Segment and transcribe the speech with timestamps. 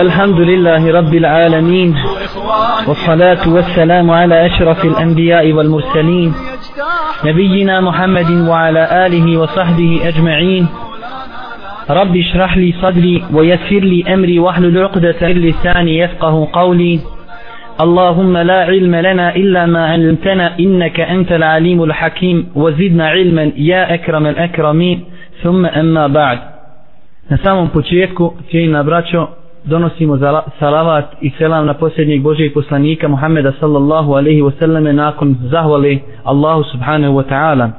[0.00, 1.94] الحمد لله رب العالمين
[2.88, 6.32] والصلاة والسلام على أشرف الأنبياء والمرسلين
[7.24, 10.66] نبينا محمد وعلى آله وصحبه أجمعين.
[11.90, 17.00] رب اشرح لي صدري ويسر لي أمري واحلل عقدة لساني يفقه قولي.
[17.80, 24.26] اللهم لا علم لنا إلا ما علمتنا إنك أنت العليم الحكيم وزدنا علما يا أكرم
[24.26, 25.04] الأكرمين.
[25.42, 26.38] ثم أما بعد.
[27.30, 29.28] Na samom početku, cijenina braćo,
[29.64, 30.18] donosimo
[30.58, 37.14] salavat i selam na posljednjeg Božijeg poslanika Muhammeda sallallahu alaihi wasallame nakon zahvali Allahu subhanahu
[37.14, 37.70] wa ta'ala.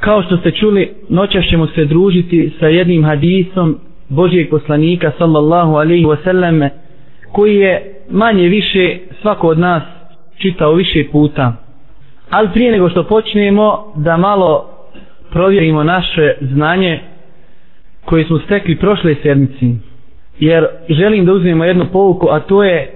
[0.00, 6.04] Kao što ste čuli, noćas ćemo se družiti sa jednim hadisom Božijeg poslanika sallallahu alaihi
[6.04, 6.68] wasallame
[7.32, 7.72] koji je
[8.10, 9.82] manje više svako od nas
[10.36, 11.52] čitao više puta.
[12.30, 14.66] Ali prije nego što počnemo da malo
[15.30, 17.00] provjerimo naše znanje
[18.04, 19.91] koje smo stekli prošle sedmici
[20.42, 22.90] jer želim da uzmemo jednu pouku, a to je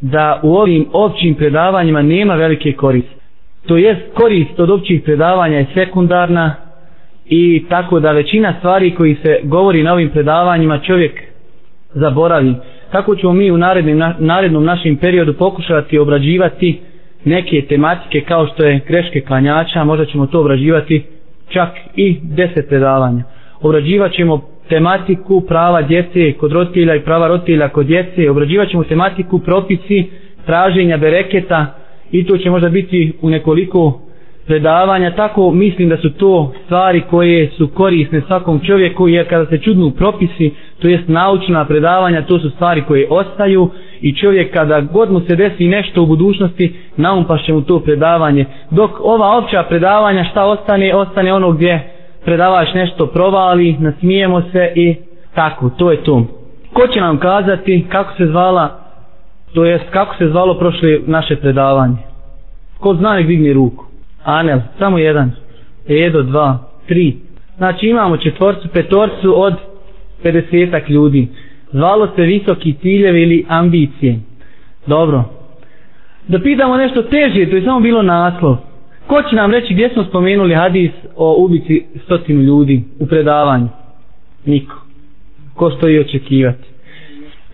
[0.00, 3.18] da u ovim općim predavanjima nema velike koriste
[3.66, 6.54] to jest korist od općih predavanja je sekundarna
[7.26, 11.22] i tako da većina stvari koji se govori na ovim predavanjima čovjek
[11.94, 12.54] zaboravi.
[12.92, 16.80] Tako ćemo mi u narednim, narednom našem periodu pokušati obrađivati
[17.24, 21.02] neke tematike kao što je greške klanjača možda ćemo to obrađivati
[21.48, 23.22] čak i deset predavanja.
[23.60, 29.38] Obrađivat ćemo tematiku prava djece kod roditelja i prava roditelja kod djece, obrađivat ćemo tematiku
[29.38, 30.04] propisi
[30.46, 31.66] traženja bereketa
[32.10, 34.00] i to će možda biti u nekoliko
[34.46, 36.32] predavanja, tako mislim da su to
[36.64, 42.22] stvari koje su korisne svakom čovjeku jer kada se čudnu propisi, to jest naučna predavanja,
[42.22, 46.74] to su stvari koje ostaju i čovjek kada god mu se desi nešto u budućnosti,
[46.96, 48.44] naumpašće mu to predavanje.
[48.70, 54.94] Dok ova opća predavanja šta ostane, ostane ono gdje predavaš nešto provali, nasmijemo se i
[55.34, 56.26] tako, to je to.
[56.72, 58.80] Ko će nam kazati kako se zvala,
[59.54, 61.96] to jest kako se zvalo prošle naše predavanje?
[62.78, 63.84] Ko zna nek digni ruku?
[64.24, 65.30] Anel, samo jedan.
[65.88, 67.16] Edo, dva, tri.
[67.56, 69.54] Znači imamo četvorcu, petorcu od
[70.24, 71.28] 50 ljudi.
[71.72, 74.18] Zvalo se visoki ciljevi ili ambicije.
[74.86, 75.24] Dobro.
[76.28, 78.56] Da pitamo nešto teže, to je samo bilo naslov.
[79.08, 83.68] Ko će nam reći gdje smo spomenuli hadis o ubici stotinu ljudi u predavanju?
[84.46, 84.76] Niko.
[85.54, 86.68] Ko stoji očekivati?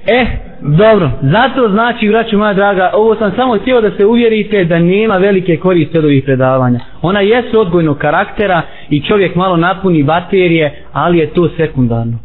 [0.06, 0.26] E,
[0.60, 5.16] dobro, zato znači, vraću moja draga, ovo sam samo htio da se uvjerite da nema
[5.16, 6.80] velike koriste od ovih predavanja.
[7.02, 12.18] Ona jesu odgojnog karaktera i čovjek malo napuni baterije, ali je to sekundarno.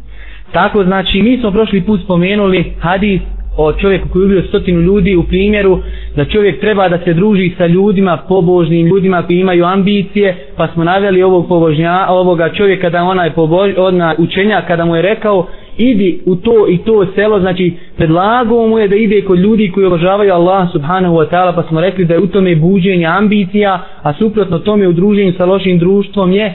[0.52, 3.20] Tako znači, mi smo prošli put spomenuli hadis
[3.56, 5.78] o čovjeku koji ubio stotinu ljudi u primjeru
[6.16, 10.84] da čovjek treba da se druži sa ljudima, pobožnim ljudima koji imaju ambicije, pa smo
[10.84, 15.46] naveli ovog pobožnja, ovoga čovjeka da ona je pobož, ona učenja kada mu je rekao
[15.78, 17.66] idi u to i to selo, znači
[17.96, 21.80] predlagao mu je da ide kod ljudi koji obožavaju Allah subhanahu wa ta'ala, pa smo
[21.80, 23.72] rekli da je u tome buđenje ambicija,
[24.02, 26.52] a suprotno tome u druženju sa lošim društvom je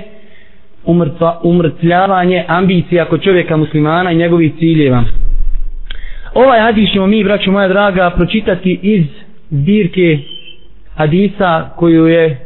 [0.85, 5.03] umrtva, umrtljavanje ambicija kod čovjeka muslimana i njegovih ciljeva.
[6.35, 9.05] Ovaj hadis ćemo mi, braću moja draga, pročitati iz
[9.49, 10.17] zbirke
[10.95, 12.37] hadisa koju je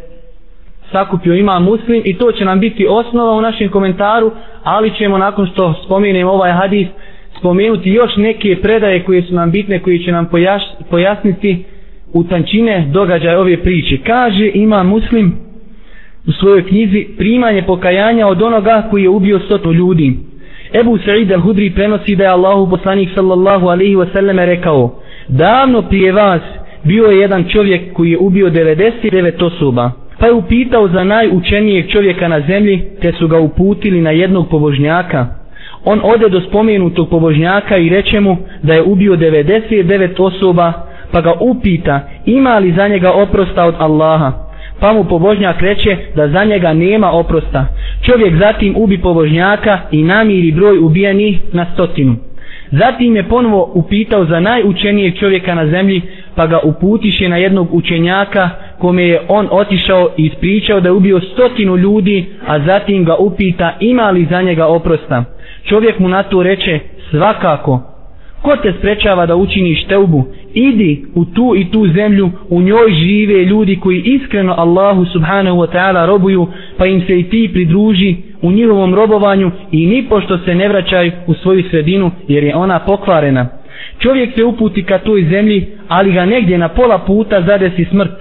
[0.91, 4.31] sakupio ima muslim i to će nam biti osnova u našem komentaru,
[4.63, 6.88] ali ćemo nakon što spomenem ovaj hadis
[7.39, 11.63] spomenuti još neke predaje koje su nam bitne, koje će nam pojaš, pojasniti
[12.13, 13.97] u tančine događaja ove priče.
[13.97, 15.33] Kaže ima muslim
[16.27, 20.28] u svojoj knjizi primanje pokajanja od onoga koji je ubio stotu ljudi.
[20.74, 24.96] Ebu Sa'id al-Hudri prenosi da je Allahu poslanik sallallahu alaihi wa sallam rekao
[25.28, 26.41] davno prije vas
[26.84, 32.28] bio je jedan čovjek koji je ubio 99 osoba pa je upitao za najučenijeg čovjeka
[32.28, 35.28] na zemlji te su ga uputili na jednog pobožnjaka.
[35.85, 40.74] On ode do spomenutog pobožnjaka i reče mu da je ubio 99 osoba
[41.12, 44.49] pa ga upita ima li za njega oprosta od Allaha?
[44.79, 47.66] Pa mu pobožnjak reče da za njega nema oprosta.
[48.01, 52.16] Čovjek zatim ubi pobožnjaka i namiri broj ubijenih na stotinu.
[52.72, 56.01] Zatim je ponovo upitao za najučenijeg čovjeka na zemlji,
[56.36, 58.50] pa ga uputiše na jednog učenjaka
[58.80, 63.74] kome je on otišao i ispričao da je ubio stotinu ljudi, a zatim ga upita
[63.80, 65.24] ima li za njega oprosta.
[65.63, 67.89] Čovjek mu na to reče svakako,
[68.42, 70.25] Ko te sprečava da učiniš teubu?
[70.54, 75.68] Idi u tu i tu zemlju, u njoj žive ljudi koji iskreno Allahu subhanahu wa
[75.74, 76.48] ta'ala robuju,
[76.78, 81.12] pa im se i ti pridruži u njihovom robovanju i ni pošto se ne vraćaj
[81.28, 83.48] u svoju sredinu jer je ona pokvarena.
[84.00, 88.12] Čovjek se uputi ka toj zemlji, ali ga negdje na pola puta zadesi smrt.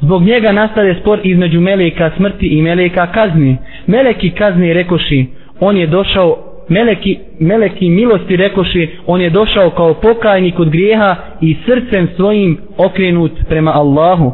[0.00, 3.56] Zbog njega nastade spor između meleka smrti i meleka kazni.
[3.86, 5.26] Meleki kazni rekoši,
[5.60, 11.56] on je došao meleki, meleki milosti rekoše on je došao kao pokajnik od grijeha i
[11.66, 14.32] srcem svojim okrenut prema Allahu.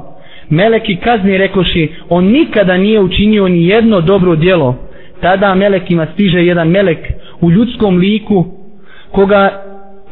[0.51, 4.77] Meleki kazni rekoše on nikada nije učinio ni jedno dobro djelo.
[5.21, 6.99] Tada melekima stiže jedan melek
[7.41, 8.45] u ljudskom liku
[9.13, 9.63] koga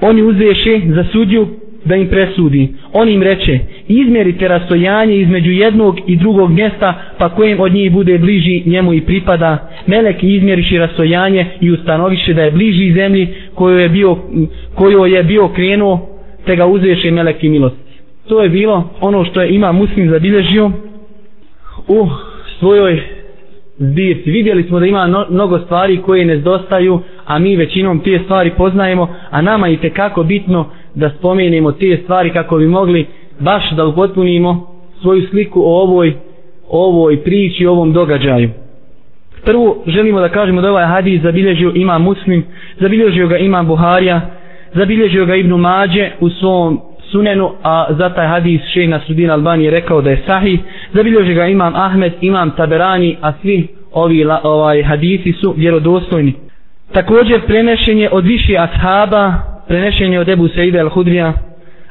[0.01, 1.49] oni uzeše za sudju
[1.85, 2.69] da im presudi.
[2.93, 3.59] On im reče,
[3.89, 9.01] izmjerite rastojanje između jednog i drugog mjesta, pa kojem od njih bude bliži njemu i
[9.01, 9.71] pripada.
[9.87, 14.17] Melek izmjeriši rastojanje i ustanoviše da je bliži zemlji koju je bio,
[14.75, 16.09] koju je bio krenuo,
[16.47, 17.77] te ga uzeše melek i milost.
[18.29, 20.71] To je bilo ono što je ima muslim zabilježio
[21.89, 22.07] u
[22.59, 23.03] svojoj
[23.79, 24.31] zbirci.
[24.31, 28.51] Vidjeli smo da ima no, mnogo stvari koje ne dostaju, a mi većinom te stvari
[28.57, 33.07] poznajemo, a nama i kako bitno da spomenemo te stvari kako bi mogli
[33.41, 34.67] baš da upotpunimo
[35.01, 36.15] svoju sliku o ovoj,
[36.69, 38.51] ovoj priči, o ovom događaju.
[39.45, 42.45] Prvo želimo da kažemo da ovaj hadis zabilježio ima muslim,
[42.81, 44.21] zabilježio ga ima Buharija,
[44.75, 46.81] zabilježio ga Ibnu Mađe u svom
[47.11, 50.61] sunenu, a za taj hadis šeht Nasrudin Albani je rekao da je sahih,
[50.93, 56.33] zabilježio ga imam Ahmed, imam Taberani, a svi ovi ovaj hadisi su vjerodostojni.
[56.93, 61.33] Također prenešenje od više ashaba, prenešenje od Ebu Seide al-Hudrija,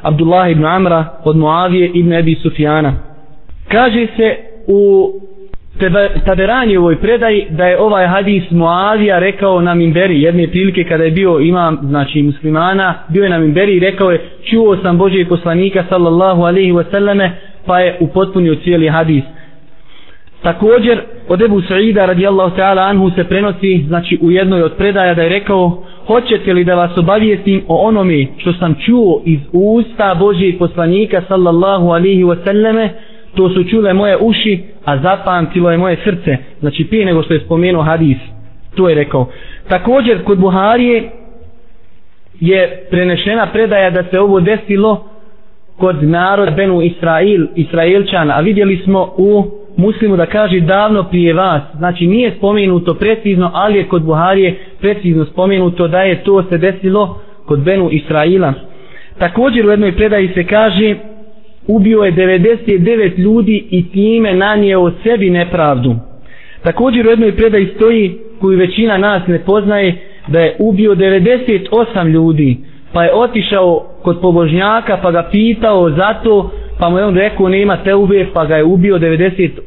[0.02, 2.94] Abdullah ibn Amra, od Muavije ibn Ebi Sufijana.
[3.68, 4.36] Kaže se
[4.68, 5.12] u
[6.26, 11.12] Taberani ovoj predaji da je ovaj hadis Muavija rekao na Mimberi jedne prilike kada je
[11.12, 15.84] bio imam znači muslimana bio je na Mimberi i rekao je čuo sam Božijeg poslanika
[15.90, 17.30] sallallahu alaihi wasallame
[17.66, 19.24] pa je upotpunio cijeli hadis
[20.44, 25.22] također od Ebu Sa'ida radijallahu ta'ala anhu se prenosi znači u jednoj od predaja da
[25.22, 30.58] je rekao hoćete li da vas obavijestim o onome što sam čuo iz usta Božijeg
[30.60, 32.90] poslanika sallallahu alihi wasallame
[33.36, 36.38] to su čule moje uši, a zapamtilo je moje srce.
[36.60, 38.18] Znači prije nego što je spomenuo hadis,
[38.76, 39.28] to je rekao.
[39.70, 41.10] Također kod Buharije
[42.40, 45.06] je prenešena predaja da se ovo desilo
[45.78, 49.46] kod narod Benu Israil, Israilčana, a vidjeli smo u
[49.78, 55.26] muslimu da kaže davno prije vas, znači nije spomenuto precizno, ali je kod Buharije precizno
[55.26, 58.54] spomenuto da je to se desilo kod Benu Israila.
[59.18, 60.96] Također u jednoj predaji se kaže
[61.68, 65.96] ubio je 99 ljudi i time nanijeo sebi nepravdu.
[66.64, 69.96] Također u jednoj predaji stoji koju većina nas ne poznaje
[70.28, 72.58] da je ubio 98 ljudi
[72.94, 77.50] pa je otišao kod pobožnjaka pa ga pitao za to pa mu je on rekao
[77.50, 79.60] nema te ube pa ga je ubio 98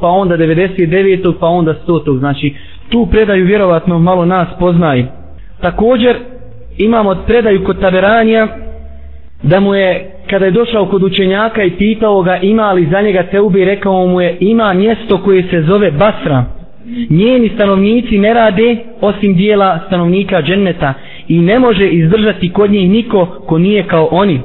[0.00, 2.54] pa onda 99 pa onda 100 znači
[2.90, 5.06] tu predaju vjerovatno malo nas poznaje
[5.60, 6.16] također
[6.78, 8.48] imamo predaju kod taberanja
[9.42, 13.22] da mu je kada je došao kod učenjaka i pitao ga ima li za njega
[13.22, 16.44] teubi rekao mu je ima mjesto koje se zove Basra.
[17.10, 20.94] Njeni stanovnici ne rade osim dijela stanovnika dženneta
[21.28, 24.40] i ne može izdržati kod njih niko ko nije kao oni.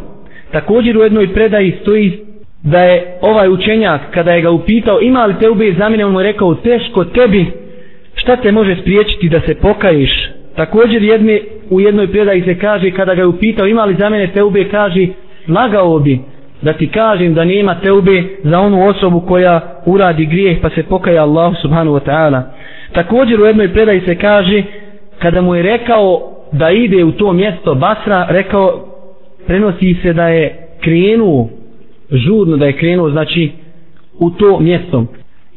[0.51, 2.19] Također u jednoj predaji stoji
[2.63, 5.73] da je ovaj učenjak kada je ga upitao ima li teube?
[5.77, 7.64] Za mene on mu je rekao teško tebi
[8.15, 11.39] šta te može spriječiti da se pokaješ također jedne,
[11.69, 15.07] u jednoj predaji se kaže kada ga je upitao ima li za mene teube kaže
[15.47, 16.19] lagao bi
[16.61, 21.23] da ti kažem da nema teube za onu osobu koja uradi grijeh pa se pokaja
[21.23, 22.41] Allah subhanahu wa ta'ala.
[22.93, 24.63] Također u jednoj predaji se kaže
[25.19, 28.85] kada mu je rekao da ide u to mjesto Basra, rekao
[29.47, 31.49] prenosi se da je krenuo
[32.11, 33.51] žurno da je krenuo znači
[34.19, 35.05] u to mjesto.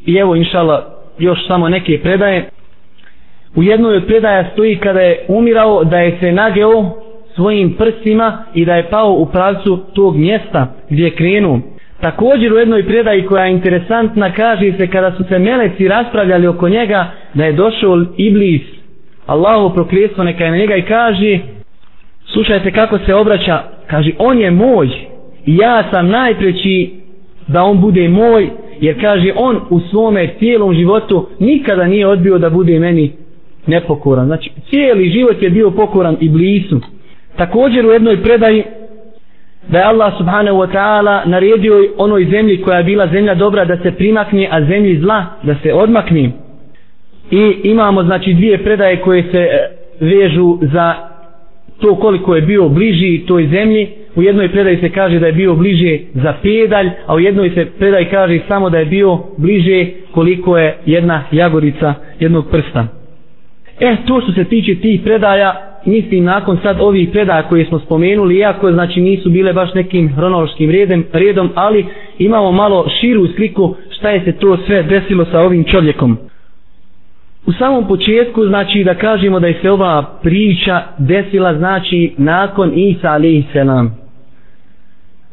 [0.05, 2.49] I evo inšala još samo neke predaje.
[3.55, 6.91] U jednoj od predaja stoji kada je umirao da je se nageo
[7.35, 11.59] svojim prstima i da je pao u pravcu tog mjesta gdje je krenuo.
[12.01, 16.69] Također u jednoj predaji koja je interesantna kaže se kada su se meleci raspravljali oko
[16.69, 18.61] njega da je došao Iblis
[19.25, 21.39] Allahu prokljestvo neka je na njega i kaže
[22.25, 24.87] slušajte kako se obraća kaže on je moj
[25.45, 26.91] i ja sam najpreći
[27.47, 28.49] da on bude moj
[28.81, 33.11] jer kaže on u svome cijelom životu nikada nije odbio da bude meni
[33.67, 36.79] nepokoran znači cijeli život je bio pokoran i blisu.
[37.37, 38.63] Također u jednoj predaji
[39.67, 43.77] da je Allah subhanahu wa ta'ala naredio onoj zemlji koja je bila zemlja dobra da
[43.77, 46.31] se primakne, a zemlji zla da se odmakne.
[47.31, 49.69] I imamo znači dvije predaje koje se e,
[49.99, 50.95] vežu za
[51.81, 53.89] to koliko je bio bliži toj zemlji.
[54.15, 57.65] U jednoj predaji se kaže da je bio bliže za pedalj, a u jednoj se
[57.79, 62.87] predaji kaže samo da je bio bliže koliko je jedna jagorica jednog prsta.
[63.79, 68.35] E, to što se tiče tih predaja, mislim nakon sad ovih predaja koje smo spomenuli,
[68.37, 71.85] iako znači nisu bile baš nekim hronološkim redem, redom, ali
[72.19, 76.28] imamo malo širu sliku šta je se to sve desilo sa ovim čovjekom.
[77.49, 83.07] U samom početku znači da kažemo da je se ova priča desila znači nakon Isa
[83.07, 83.97] alaihi selam.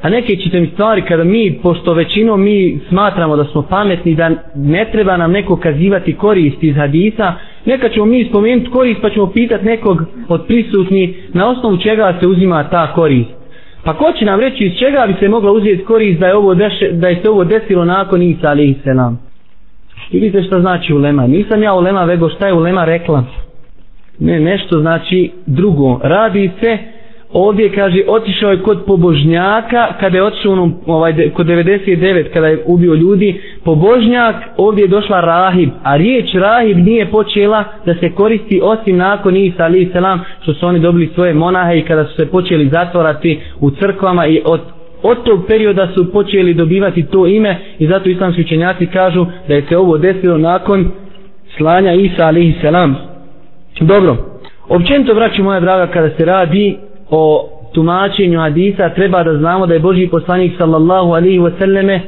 [0.02, 4.30] A neke ćete mi stvari kada mi, pošto većinom mi smatramo da smo pametni, da
[4.54, 7.32] ne treba nam neko kazivati korist iz hadisa,
[7.66, 9.96] neka ćemo mi spomenuti korist pa ćemo pitati nekog
[10.28, 13.30] od prisutni na osnovu čega se uzima ta korist.
[13.84, 16.54] Pa ko će nam reći iz čega bi se mogla uzeti korist da je, ovo
[16.54, 19.25] deše, da je se ovo desilo nakon Isa alaihi selam?
[20.10, 21.26] I vidite što znači ulema.
[21.26, 23.24] Nisam ja ulema, vego šta je ulema rekla.
[24.18, 26.00] Ne, nešto znači drugo.
[26.02, 26.78] Radi se,
[27.32, 32.62] ovdje kaže, otišao je kod pobožnjaka, kada je otišao onom, ovaj, kod 99, kada je
[32.66, 38.60] ubio ljudi, pobožnjak, ovdje je došla rahib, a riječ rahib nije počela da se koristi
[38.62, 42.26] osim nakon Isa alaih selam, što su oni dobili svoje monahe i kada su se
[42.26, 47.86] počeli zatvorati u crkvama i od od tog perioda su počeli dobivati to ime i
[47.86, 50.90] zato islamski učenjaci kažu da je se ovo desilo nakon
[51.56, 52.96] slanja Isa alihi selam.
[53.80, 54.16] Dobro,
[54.68, 56.76] općenito vraću moja draga kada se radi
[57.10, 62.00] o tumačenju hadisa treba da znamo da je Boži poslanik sallallahu alaihi wasallame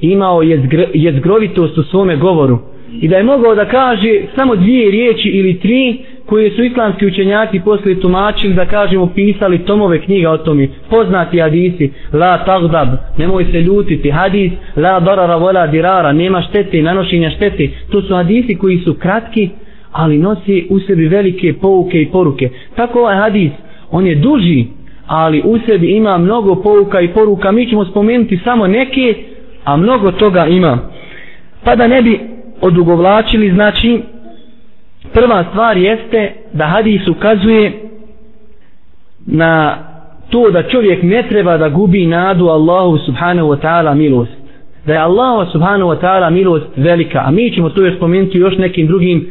[0.00, 2.58] imao jezgr jezgrovitost u svome govoru
[3.00, 7.60] i da je mogao da kaže samo dvije riječi ili tri koje su islamski učenjaci
[7.64, 10.68] poslije tumačili da kažemo pisali tomove knjiga o tome.
[10.90, 14.10] Poznati hadisi la tagdab nemoj se ljutiti.
[14.10, 17.68] Hadis la darara vola dirara nema štete nanošenja štete.
[17.90, 19.48] To su hadisi koji su kratki
[19.92, 22.48] ali nosi u sebi velike pouke i poruke.
[22.76, 23.50] Tako ovaj hadis
[23.90, 24.64] on je duži
[25.06, 27.52] ali u sebi ima mnogo pouka i poruka.
[27.52, 29.14] Mi ćemo spomenuti samo neke
[29.64, 30.78] a mnogo toga ima.
[31.64, 32.20] Pa da ne bi
[32.60, 34.00] odugovlačili znači
[35.16, 37.72] prva stvar jeste da hadis ukazuje
[39.26, 39.78] na
[40.30, 44.32] to da čovjek ne treba da gubi nadu Allahu subhanahu wa ta'ala milost.
[44.86, 47.22] Da je Allahu subhanahu wa ta'ala milost velika.
[47.26, 49.26] A mi ćemo to još spomenuti još nekim drugim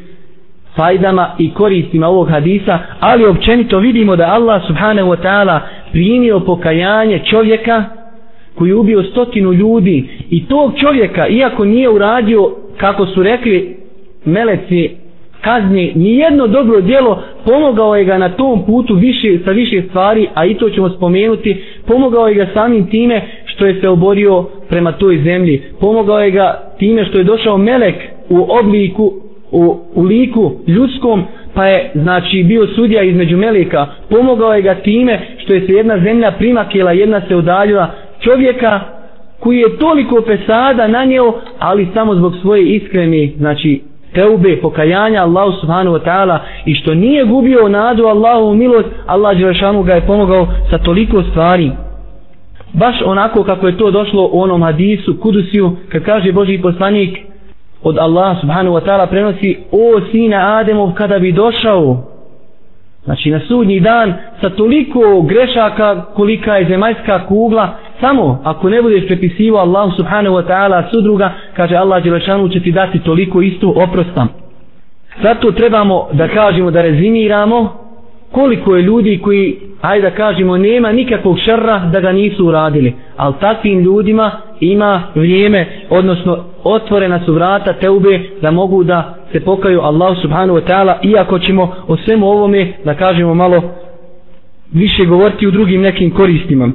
[0.76, 5.60] fajdama i koristima ovog hadisa ali općenito vidimo da Allah subhanahu wa ta'ala
[5.92, 7.84] primio pokajanje čovjeka
[8.56, 13.78] koji je ubio stotinu ljudi i tog čovjeka iako nije uradio kako su rekli
[14.26, 15.05] meleci
[15.42, 20.28] kazni ni jedno dobro djelo pomogao je ga na tom putu više sa više stvari
[20.34, 21.56] a i to ćemo spomenuti.
[21.88, 25.62] Pomogao je ga samim time što je se oborio prema toj zemlji.
[25.80, 27.96] Pomogao je ga time što je došao melek
[28.30, 29.14] u obliku
[29.52, 31.24] u, u liku ljudskom
[31.54, 33.88] pa je znači bio sudija između meleka.
[34.10, 38.80] Pomogao je ga time što je se jedna zemlja primakila jedna se udaljila čovjeka
[39.40, 43.82] koji je toliko pesada nanjeo, ali samo zbog svoje iskrene znači
[44.16, 49.84] teube, pokajanja Allahu subhanahu wa ta'ala i što nije gubio nadu Allahu milost, Allah Đelešanu
[49.84, 51.72] ga je pomogao sa toliko stvari.
[52.74, 57.18] Baš onako kako je to došlo u onom hadisu, kudusiju, kad kaže Boži poslanik
[57.84, 61.98] od Allaha subhanahu wa ta'ala prenosi o sina Ademov kada bi došao
[63.06, 69.08] znači na sudnji dan sa toliko grešaka kolika je zemaljska kugla samo ako ne budeš
[69.08, 74.28] prepisivo Allah subhanahu wa ta'ala sudruga kaže Allah Đelešanu će ti dati toliko istu oprostam
[75.24, 77.86] zato trebamo da kažemo da rezimiramo
[78.32, 82.94] koliko je ljudi koji ajde da kažemo nema nikakvog šarra da ga nisu uradili.
[83.18, 89.82] Ali takvim ljudima ima vrijeme odnosno otvorena su vrata teube da mogu da se pokaju
[89.82, 93.62] Allah subhanahu wa ta'ala iako ćemo o svemu ovome da kažemo malo
[94.74, 96.70] više govoriti u drugim nekim koristima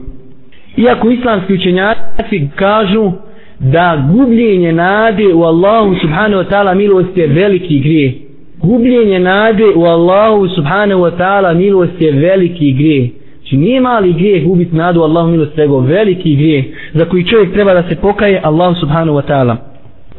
[0.76, 3.12] iako islamski učenjaci kažu
[3.58, 8.14] da gubljenje nade u Allahu subhanahu wa ta'ala milost je veliki grije
[8.62, 13.10] gubljenje nade u Allahu subhanahu wa ta'ala milost je veliki grije
[13.50, 17.52] znači nije mali grije gubiti nadu u Allahu milost nego veliki grije za koji čovjek
[17.52, 19.56] treba da se pokaje Allahu subhanahu wa ta'ala.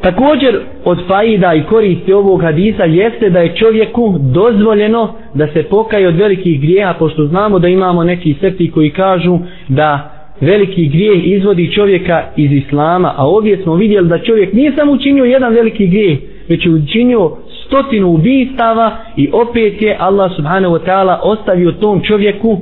[0.01, 6.07] Također od faida i koristi ovog hadisa jeste da je čovjeku dozvoljeno da se pokaje
[6.07, 11.71] od velikih grijeha pošto znamo da imamo neki sekti koji kažu da veliki grijeh izvodi
[11.73, 16.19] čovjeka iz islama, a ovdje smo vidjeli da čovjek nije samo učinio jedan veliki grijeh,
[16.49, 17.31] već je učinio
[17.65, 22.57] stotinu ubistava i opet je Allah subhanahu wa ta'ala ostavio tom čovjeku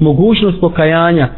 [0.00, 1.28] mogućnost pokajanja.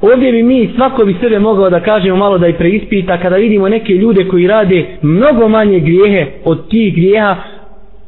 [0.00, 3.68] Ovdje bi mi, svako bi sebe mogao da kažemo malo da i preispita kada vidimo
[3.68, 7.36] neke ljude koji rade mnogo manje grijehe od tih grijeha,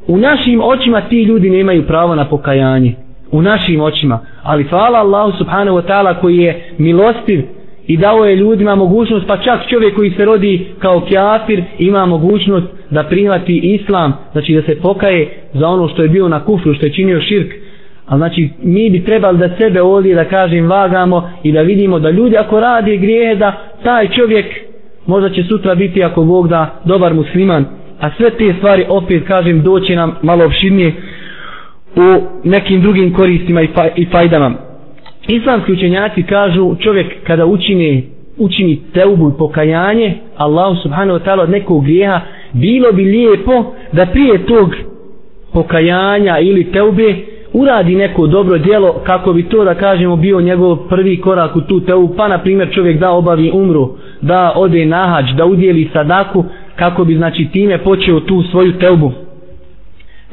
[0.07, 2.93] u našim očima ti ljudi nemaju pravo na pokajanje
[3.31, 4.19] u našim očima.
[4.45, 7.41] Ali hvala Allahu subhanahu wa ta'ala koji je milostiv
[7.87, 12.65] i dao je ljudima mogućnost, pa čak čovjek koji se rodi kao kjafir ima mogućnost
[12.89, 16.85] da prihvati islam, znači da se pokaje za ono što je bio na kufru, što
[16.85, 17.51] je činio širk.
[18.05, 22.09] A znači mi bi trebali da sebe ovdje da kažem vagamo i da vidimo da
[22.09, 24.45] ljudi ako radi grijehe da taj čovjek
[25.05, 27.65] možda će sutra biti ako Bog da dobar musliman
[28.01, 30.93] a sve te stvari opet kažem doći nam malo opširnije
[31.95, 34.51] u nekim drugim koristima i, fa, i fajdama.
[35.27, 38.03] Islamski učenjaci kažu čovjek kada učini
[38.37, 42.21] učini teubu i pokajanje Allah subhanahu wa ta'ala od nekog grijeha
[42.53, 44.75] bilo bi lijepo da prije tog
[45.53, 47.15] pokajanja ili teube
[47.53, 51.79] uradi neko dobro djelo kako bi to da kažemo bio njegov prvi korak u tu
[51.79, 53.89] teubu pa na primjer čovjek da obavi umru
[54.21, 56.43] da ode na hađ da udjeli sadaku
[56.75, 59.11] kako bi znači time počeo tu svoju teubu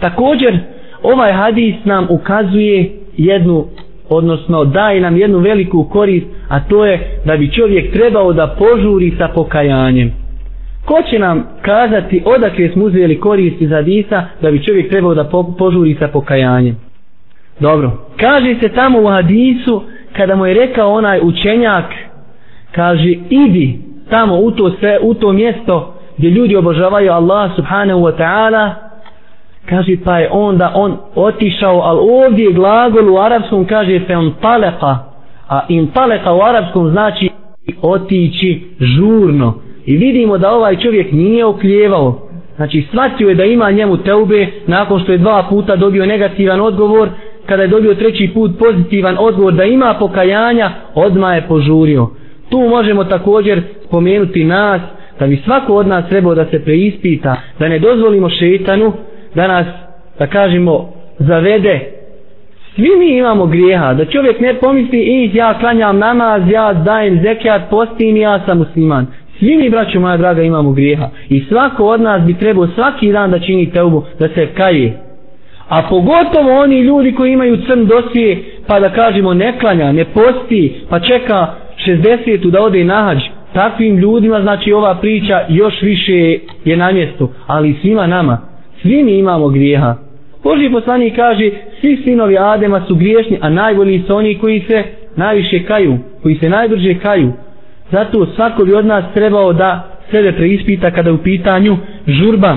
[0.00, 0.58] također
[1.02, 3.64] ovaj hadis nam ukazuje jednu
[4.08, 9.14] odnosno daje nam jednu veliku korist a to je da bi čovjek trebao da požuri
[9.18, 10.12] sa pokajanjem.
[10.84, 15.24] Ko će nam kazati odakle smo uzeli korist iz hadisa da bi čovjek trebao da
[15.24, 16.76] po, požuri sa pokajanjem?
[17.60, 17.90] Dobro.
[18.20, 19.82] Kaže se tamo u hadisu
[20.16, 21.84] kada mu je rekao onaj učenjak
[22.72, 23.78] kaže idi
[24.10, 28.91] tamo u to sve u to mjesto gdje ljudi obožavaju Allah subhanahu wa ta'ala
[29.68, 34.98] kaže pa je onda on otišao ali ovdje glagol u arapskom kaže fe on taleka
[35.48, 37.28] a in taleka u arapskom znači
[37.82, 39.54] otići žurno.
[39.86, 45.00] I vidimo da ovaj čovjek nije okljevao znači shvatio je da ima njemu teube nakon
[45.00, 47.08] što je dva puta dobio negativan odgovor.
[47.46, 52.08] Kada je dobio treći put pozitivan odgovor da ima pokajanja odma je požurio.
[52.50, 54.80] Tu možemo također spomenuti nas
[55.20, 58.92] da bi svako od nas trebao da se preispita da ne dozvolimo šetanu
[59.34, 59.66] da nas,
[60.18, 61.80] da kažemo, zavede.
[62.74, 67.62] Svi mi imamo grijeha, da čovjek ne pomisli, i ja klanjam namaz, ja dajem zekijat,
[67.70, 69.06] postim, ja sam musliman.
[69.38, 71.08] Svi mi, braćo moja draga, imamo grijeha.
[71.28, 74.98] I svako od nas bi trebao svaki dan da čini teubu, da se kaje.
[75.68, 80.74] A pogotovo oni ljudi koji imaju crn dosije, pa da kažemo ne klanja, ne posti,
[80.88, 81.46] pa čeka
[81.86, 83.18] 60 da ode na hađ.
[83.52, 88.51] Takvim ljudima, znači ova priča još više je na mjestu, ali svima nama,
[88.82, 89.94] svi mi imamo grijeha.
[90.44, 94.82] Boži poslanik kaže, svi sinovi Adema su griješni, a najbolji su oni koji se
[95.16, 97.32] najviše kaju, koji se najbrže kaju.
[97.90, 102.56] Zato svako bi od nas trebao da sebe preispita kada je u pitanju žurba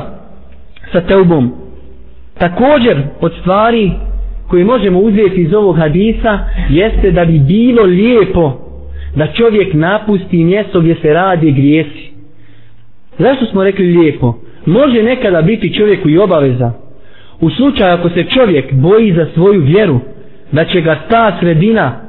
[0.91, 1.51] sa teubom.
[2.39, 3.91] Također, od stvari
[4.47, 8.53] koje možemo uzeti iz ovog hadisa, jeste da bi bilo lijepo
[9.15, 12.11] da čovjek napusti mjesto gdje se radi grijesi.
[13.19, 14.33] Zašto smo rekli lijepo?
[14.65, 16.71] Može nekada biti čovjeku i obaveza.
[17.41, 19.99] U slučaju ako se čovjek boji za svoju vjeru,
[20.51, 22.01] da će ga ta sredina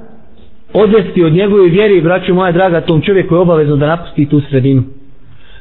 [0.73, 4.41] odvesti od njegove vjere i braću moja draga, tom čovjeku je obavezno da napusti tu
[4.41, 4.83] sredinu.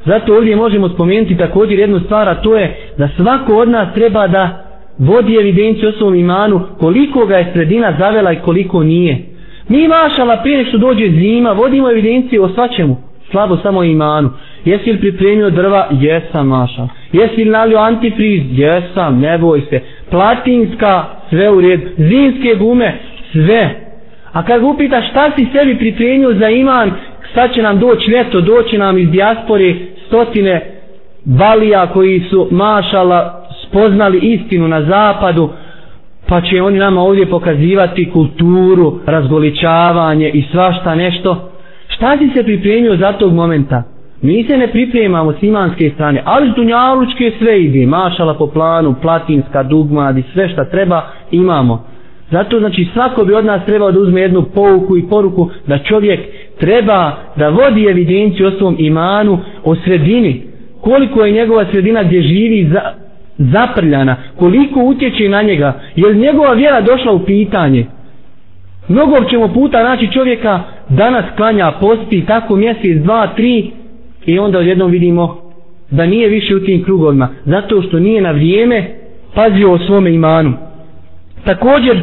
[0.06, 4.28] Zato ovdje možemo spomenuti također jednu stvar, a to je da svako od nas treba
[4.28, 4.66] da
[4.98, 9.18] vodi evidenciju o svom imanu koliko ga je sredina zavela i koliko nije.
[9.70, 12.98] Mi mašala prije što dođe zima, vodimo evidenciju o svačemu,
[13.36, 14.30] slabo samo imanu.
[14.66, 15.88] Jesi li pripremio drva?
[15.92, 16.88] Jesam, maša.
[17.12, 18.42] Jesi li nalio antifriz?
[18.52, 19.80] Jesam, ne boj se.
[20.10, 21.82] Platinska, sve u red.
[21.98, 22.94] Zimske gume,
[23.32, 23.70] sve.
[24.34, 26.92] A kad upita šta si sebi pripremio za iman,
[27.34, 29.76] sad će nam doći ljeto, doći nam iz dijaspore
[30.08, 30.62] stotine
[31.26, 35.50] valija koji su mašala spoznali istinu na zapadu,
[36.28, 41.52] pa će oni nama ovdje pokazivati kulturu, razgoličavanje i svašta nešto.
[41.96, 43.84] Šta si se pripremio za tog momenta?
[44.22, 48.96] Mi se ne pripremamo s imanske strane, ali s dunjalučke sve ide, mašala po planu,
[49.02, 51.84] platinska, dugmad i sve šta treba imamo.
[52.32, 56.20] Zato znači svako bi od nas trebao da uzme jednu pouku i poruku da čovjek
[56.60, 60.44] treba da vodi evidenciju o svom imanu, o sredini,
[60.82, 62.82] koliko je njegova sredina gdje živi za,
[63.38, 67.86] zaprljana, koliko utječe na njega, je li njegova vjera došla u pitanje.
[68.88, 73.72] Mnogo ćemo puta naći čovjeka danas klanja posti tako mjesec, dva, tri
[74.26, 75.38] i onda odjednom vidimo
[75.92, 78.90] da nije više u tim krugovima zato što nije na vrijeme
[79.36, 80.54] pazio o svome imanu.
[81.46, 82.02] Također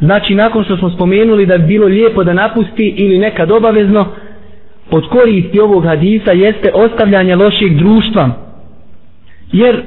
[0.00, 4.06] znači nakon što smo spomenuli da bi bilo lijepo da napusti ili nekad obavezno
[4.90, 8.30] od koristi ovog hadisa jeste ostavljanje loših društva.
[9.52, 9.82] Jer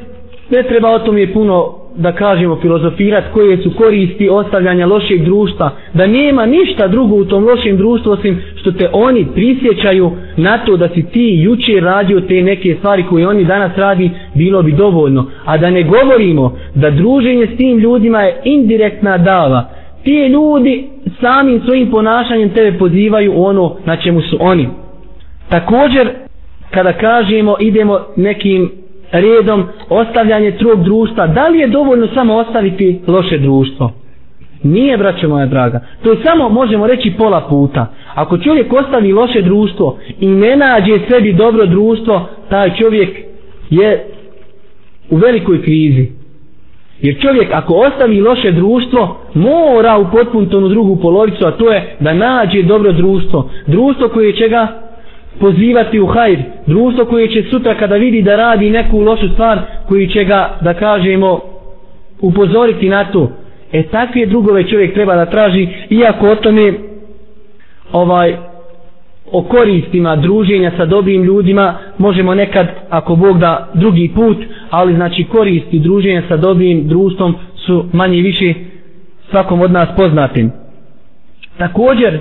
[0.49, 5.71] ne treba o tom je puno da kažemo filozofirat koje su koristi ostavljanja lošeg društva
[5.93, 10.77] da nema ništa drugo u tom lošem društvu osim što te oni prisjećaju na to
[10.77, 15.25] da si ti juče radio te neke stvari koje oni danas radi bilo bi dovoljno.
[15.45, 16.43] A da ne govorimo
[16.75, 19.69] da druženje s tim ljudima je indirektna dava.
[20.03, 20.87] Ti ljudi
[21.21, 24.67] samim svojim ponašanjem tebe pozivaju ono na čemu su oni.
[25.49, 26.09] Također
[26.71, 28.71] kada kažemo idemo nekim
[29.11, 33.91] redom ostavljanje trog društva, da li je dovoljno samo ostaviti loše društvo?
[34.63, 35.79] Nije, braćo moja draga.
[36.03, 37.93] To je samo, možemo reći, pola puta.
[38.15, 43.17] Ako čovjek ostavi loše društvo i ne nađe sebi dobro društvo, taj čovjek
[43.69, 44.05] je
[45.09, 46.11] u velikoj krizi.
[47.01, 52.13] Jer čovjek ako ostavi loše društvo, mora u potpuno drugu polovicu, a to je da
[52.13, 53.49] nađe dobro društvo.
[53.67, 54.86] Društvo koje će ga
[55.39, 56.37] pozivati u hajr.
[56.65, 60.73] Društvo koje će sutra kada vidi da radi neku lošu stvar, koji će ga, da
[60.73, 61.39] kažemo,
[62.21, 63.29] upozoriti na to.
[63.71, 66.73] E takve drugove čovjek treba da traži, iako o tome
[67.91, 68.35] ovaj,
[69.31, 74.37] o koristima druženja sa dobrim ljudima možemo nekad ako Bog da drugi put
[74.69, 78.53] ali znači koristi druženja sa dobrim društvom su manje više
[79.29, 80.51] svakom od nas poznatim
[81.57, 82.19] također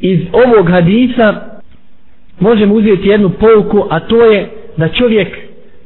[0.00, 1.53] iz ovog hadisa
[2.40, 5.28] možemo uzeti jednu pouku a to je da čovjek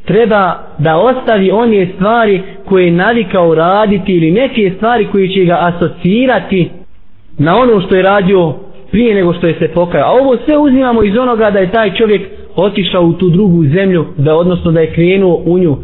[0.04, 0.42] treba
[0.78, 6.70] da ostavi one stvari koje je navikao raditi ili neke stvari koje će ga asocirati
[7.38, 8.54] na ono što je radio
[8.90, 10.08] prije nego što je se pokajao.
[10.08, 12.22] A ovo sve uzimamo iz onoga da je taj čovjek
[12.56, 15.76] otišao u tu drugu zemlju, da odnosno da je krenuo u nju.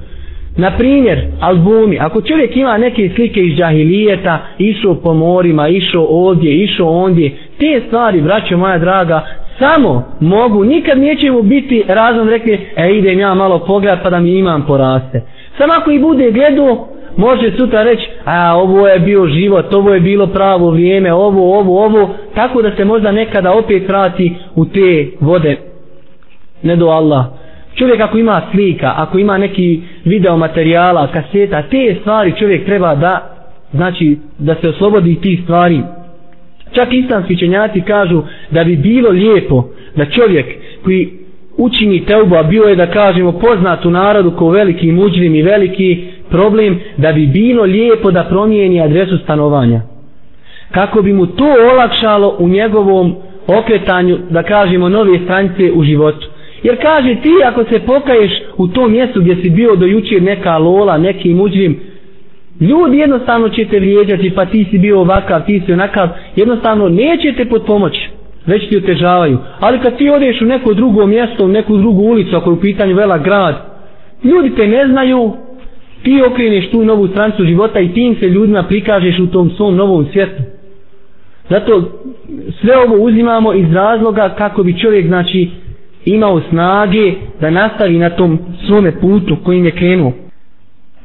[0.56, 6.52] Na primjer, albumi, ako čovjek ima neke slike iz džahilijeta, išao po morima, išao ovdje,
[6.54, 9.26] išao ondje, te stvari, braćo moja draga,
[9.58, 14.20] samo mogu, nikad neće mu biti razom rekli, e idem ja malo pogled pa da
[14.20, 15.22] mi imam poraste.
[15.58, 20.00] Samo ako i bude gledao, može sutra reći, a ovo je bio život, ovo je
[20.00, 25.06] bilo pravo vrijeme, ovo, ovo, ovo, tako da se možda nekada opet vrati u te
[25.20, 25.56] vode.
[26.62, 27.24] Ne do Allah.
[27.74, 33.20] Čovjek ako ima slika, ako ima neki video materijala, kaseta, te stvari čovjek treba da,
[33.72, 35.80] znači, da se oslobodi tih stvari.
[36.74, 39.64] Čak islamski učenjaci kažu da bi bilo lijepo
[39.96, 40.46] da čovjek
[40.84, 41.10] koji
[41.56, 46.04] učini teubu, a bio je da kažemo poznat u narodu kao veliki muđrim i veliki
[46.30, 49.80] problem da bi bilo lijepo da promijeni adresu stanovanja.
[50.70, 53.14] Kako bi mu to olakšalo u njegovom
[53.46, 56.28] okretanju, da kažemo, nove stranice u životu.
[56.62, 60.58] Jer kaže ti ako se pokaješ u tom mjestu gdje si bio do jučer neka
[60.58, 61.80] lola, neki muđim,
[62.60, 67.32] ljudi jednostavno će te vrijeđati pa ti si bio ovakav, ti si onakav, jednostavno neće
[67.36, 67.98] te pod pomoć,
[68.46, 69.38] već ti otežavaju.
[69.60, 72.60] Ali kad ti odeš u neko drugo mjesto, u neku drugu ulicu, ako je u
[72.60, 73.54] pitanju vela grad,
[74.24, 75.32] ljudi te ne znaju,
[76.02, 80.06] ti okreneš tu novu strancu života i tim se ljudima prikažeš u tom svom novom
[80.12, 80.42] svijetu.
[81.50, 81.90] Zato
[82.60, 85.50] sve ovo uzimamo iz razloga kako bi čovjek znači
[86.04, 90.12] imao snage da nastavi na tom svome putu kojim je krenuo.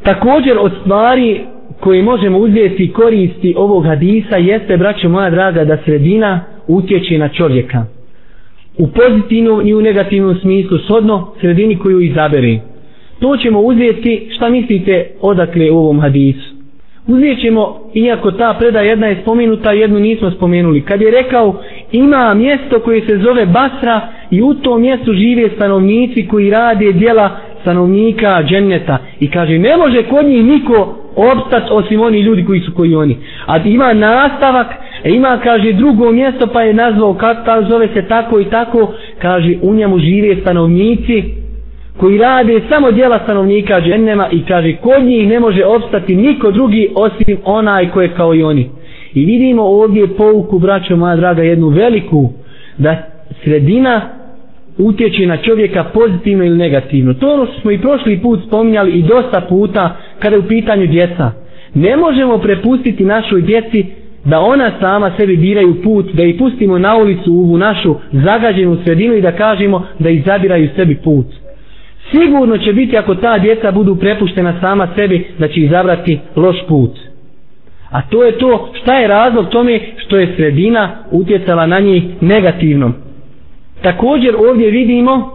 [0.03, 1.41] Također od stvari
[1.79, 7.29] koje možemo uzeti i koristi ovog hadisa jeste, braćo moja draga, da sredina utječe na
[7.29, 7.85] čovjeka.
[8.77, 12.59] U pozitivnom i u negativnom smislu, shodno sredini koju izabere.
[13.19, 16.59] To ćemo uzeti, šta mislite odakle u ovom hadisu?
[17.07, 20.81] Uzet ćemo, iako ta preda jedna je spomenuta, jednu nismo spomenuli.
[20.81, 21.55] Kad je rekao,
[21.91, 27.29] ima mjesto koje se zove Basra i u tom mjestu žive stanovnici koji rade dijela
[27.61, 28.97] stanovnika dženneta.
[29.19, 33.17] I kaže, ne može kod njih niko opstat osim oni ljudi koji su koji oni.
[33.45, 34.67] A ima nastavak,
[35.03, 39.55] e, ima, kaže, drugo mjesto pa je nazvao, kako zove se tako i tako, kaže,
[39.61, 41.23] u njemu žive stanovnici
[41.97, 46.89] koji rade samo djela stanovnika džennema i kaže kod njih ne može opstati niko drugi
[46.95, 48.69] osim onaj koje kao i oni.
[49.13, 52.29] I vidimo ovdje pouku, braćo moja draga, jednu veliku,
[52.77, 52.97] da
[53.43, 54.01] sredina
[54.79, 57.13] utječe na čovjeka pozitivno ili negativno.
[57.13, 59.83] To ono smo i prošli put spominjali i dosta puta
[60.19, 61.31] kada je u pitanju djeca.
[61.73, 63.85] Ne možemo prepustiti našoj djeci
[64.25, 69.13] da ona sama sebi biraju put, da ih pustimo na ulicu u našu zagađenu sredinu
[69.13, 71.25] i da kažemo da izabiraju sebi put
[72.11, 76.91] sigurno će biti ako ta djeca budu prepuštena sama sebi da će izabrati loš put.
[77.89, 82.91] A to je to šta je razlog tome što je sredina utjecala na njih negativno.
[83.81, 85.33] Također ovdje vidimo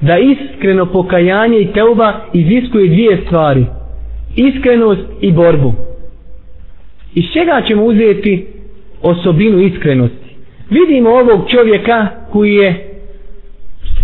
[0.00, 3.66] da iskreno pokajanje i teuba iziskuje dvije stvari.
[4.36, 5.72] Iskrenost i borbu.
[7.14, 8.46] Iz čega ćemo uzeti
[9.02, 10.34] osobinu iskrenosti?
[10.70, 12.90] Vidimo ovog čovjeka koji je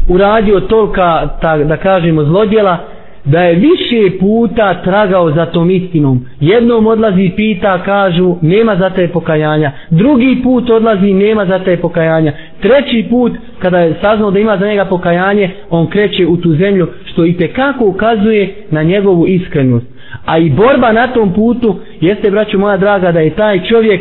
[0.09, 2.79] uradio tolika, ta, da kažemo, zlodjela,
[3.25, 6.27] da je više puta tragao za tom istinom.
[6.41, 9.73] Jednom odlazi i pita, kažu, nema za te pokajanja.
[9.91, 12.33] Drugi put odlazi, nema za te pokajanja.
[12.61, 16.87] Treći put, kada je saznao da ima za njega pokajanje, on kreće u tu zemlju,
[17.05, 19.87] što i kako ukazuje na njegovu iskrenost.
[20.25, 24.01] A i borba na tom putu, jeste, braću moja draga, da je taj čovjek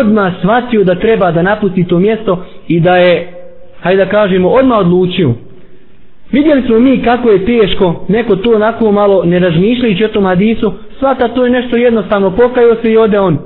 [0.00, 3.28] odmah shvatio da treba da napusti to mjesto i da je
[3.80, 5.34] hajde da kažemo, odmah odlučio.
[6.32, 10.72] Vidjeli smo mi kako je teško, neko to onako malo ne razmišljajući o tom hadisu,
[10.98, 13.38] svata to je nešto jednostavno, pokajao se i ode on.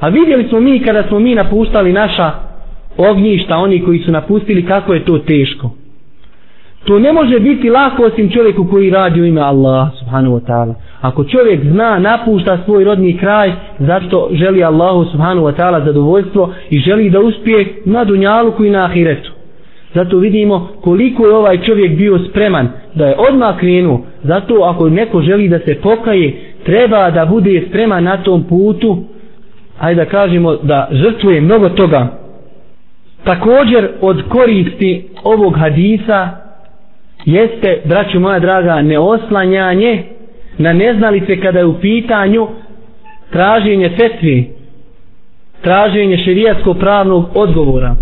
[0.00, 2.30] A vidjeli smo mi kada smo mi napuštali naša
[2.98, 5.70] ognjišta, oni koji su napustili, kako je to teško.
[6.84, 10.74] To ne može biti lako osim čovjeku koji radi u ime Allah subhanahu wa ta'ala.
[11.00, 16.78] Ako čovjek zna, napušta svoj rodni kraj, zato želi Allahu subhanahu wa ta'ala zadovoljstvo i
[16.78, 19.32] želi da uspije na dunjalu i na ahiretu.
[19.94, 24.00] Zato vidimo koliko je ovaj čovjek bio spreman da je odmah krenuo.
[24.22, 26.32] Zato ako neko želi da se pokaje,
[26.64, 28.98] treba da bude spreman na tom putu,
[29.78, 32.06] Hajde da kažemo da žrtvuje mnogo toga.
[33.24, 36.28] Također od koristi ovog hadisa
[37.24, 40.02] jeste, braću moja draga, neoslanjanje
[40.58, 42.48] na neznalice kada je u pitanju
[43.30, 44.50] traženje fetvi,
[45.62, 47.96] traženje šerijatskog pravnog odgovora.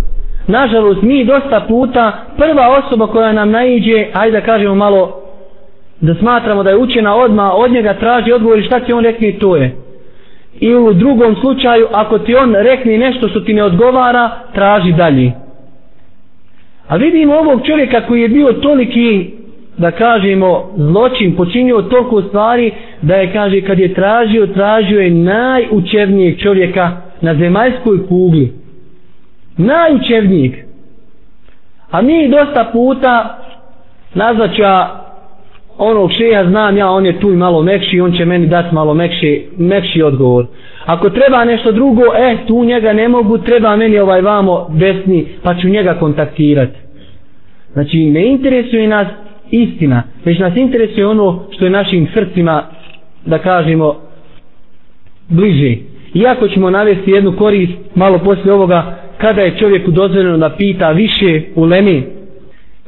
[0.48, 5.20] Nažalost, mi dosta puta, prva osoba koja nam naiđe, ajde da kažemo malo,
[6.00, 9.32] da smatramo da je učena odma od njega traži odgovor i šta će on rekne,
[9.32, 9.76] to je.
[10.60, 15.32] I u drugom slučaju, ako ti on rekne nešto što ti ne odgovara, traži dalje.
[16.88, 19.30] A vidimo ovog čovjeka koji je bio toliki,
[19.76, 26.38] da kažemo, zločin, počinio toliko stvari, da je, kaže, kad je tražio, tražio je najučevnijeg
[26.42, 28.57] čovjeka na zemaljskoj kugli.
[29.58, 30.52] Najučevnijeg.
[31.90, 33.38] A mi dosta puta
[34.14, 34.86] nazvaća
[35.78, 38.94] onog šeja znam ja, on je tu i malo mekši, on će meni dati malo
[38.94, 40.46] mekši, mekši odgovor.
[40.86, 45.54] Ako treba nešto drugo, e, tu njega ne mogu, treba meni ovaj vamo desni, pa
[45.54, 46.78] ću njega kontaktirati.
[47.72, 49.06] Znači, ne interesuje nas
[49.50, 52.62] istina, već nas interesuje ono što je našim srcima,
[53.26, 53.96] da kažemo,
[55.28, 55.76] bliže.
[56.14, 61.42] Iako ćemo navesti jednu korist malo poslije ovoga, kada je čovjeku dozvoljeno da pita više
[61.54, 62.02] u lemi,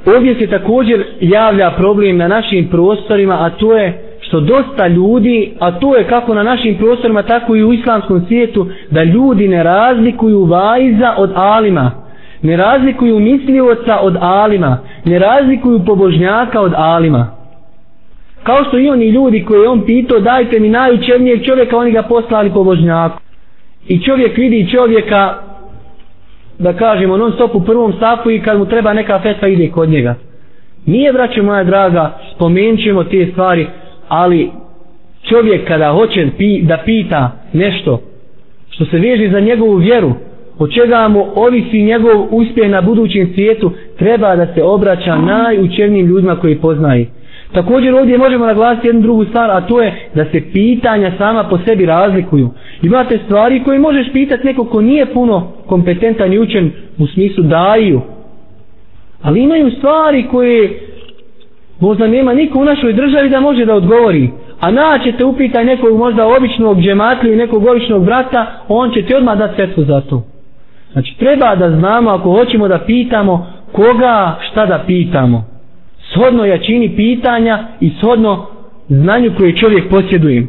[0.06, 5.70] ovdje se također javlja problem na našim prostorima, a to je što dosta ljudi, a
[5.72, 10.44] to je kako na našim prostorima, tako i u islamskom svijetu, da ljudi ne razlikuju
[10.44, 11.90] vajza od alima,
[12.42, 17.26] ne razlikuju mislioca od alima, ne razlikuju pobožnjaka od alima.
[18.42, 22.50] Kao što i oni ljudi koji on pitao, dajte mi najučernijeg čovjeka, oni ga poslali
[22.50, 23.20] pobožnjaku.
[23.88, 25.34] I čovjek vidi čovjeka,
[26.60, 29.88] da kažemo, non stop u prvom stavku i kad mu treba neka fetva ide kod
[29.88, 30.14] njega.
[30.86, 33.66] Nije, braćo moja draga, spomenut ćemo te stvari,
[34.08, 34.50] ali
[35.24, 38.00] čovjek kada hoće pi, da pita nešto
[38.70, 40.12] što se veže za njegovu vjeru,
[40.58, 46.36] od čega mu ovisi njegov uspjeh na budućem svijetu, treba da se obraća najučevnijim ljudima
[46.36, 47.06] koji poznaje.
[47.52, 51.58] Također ovdje možemo naglasiti jednu drugu stvar, a to je da se pitanja sama po
[51.58, 52.50] sebi razlikuju.
[52.82, 58.00] Imate stvari koje možeš pitati neko ko nije puno kompetentan i učen u smislu daju.
[59.22, 60.80] Ali imaju stvari koje
[61.80, 64.30] možda nema niko u našoj državi da može da odgovori.
[64.60, 69.38] A naćete upitaj nekog možda običnog džematlju i nekog običnog brata, on će ti odmah
[69.38, 70.22] dati svetku za to.
[70.92, 75.49] Znači treba da znamo ako hoćemo da pitamo koga šta da pitamo.
[76.10, 78.46] Shodno jačini pitanja i shodno
[78.88, 80.46] znanju koje čovjek posjeduje.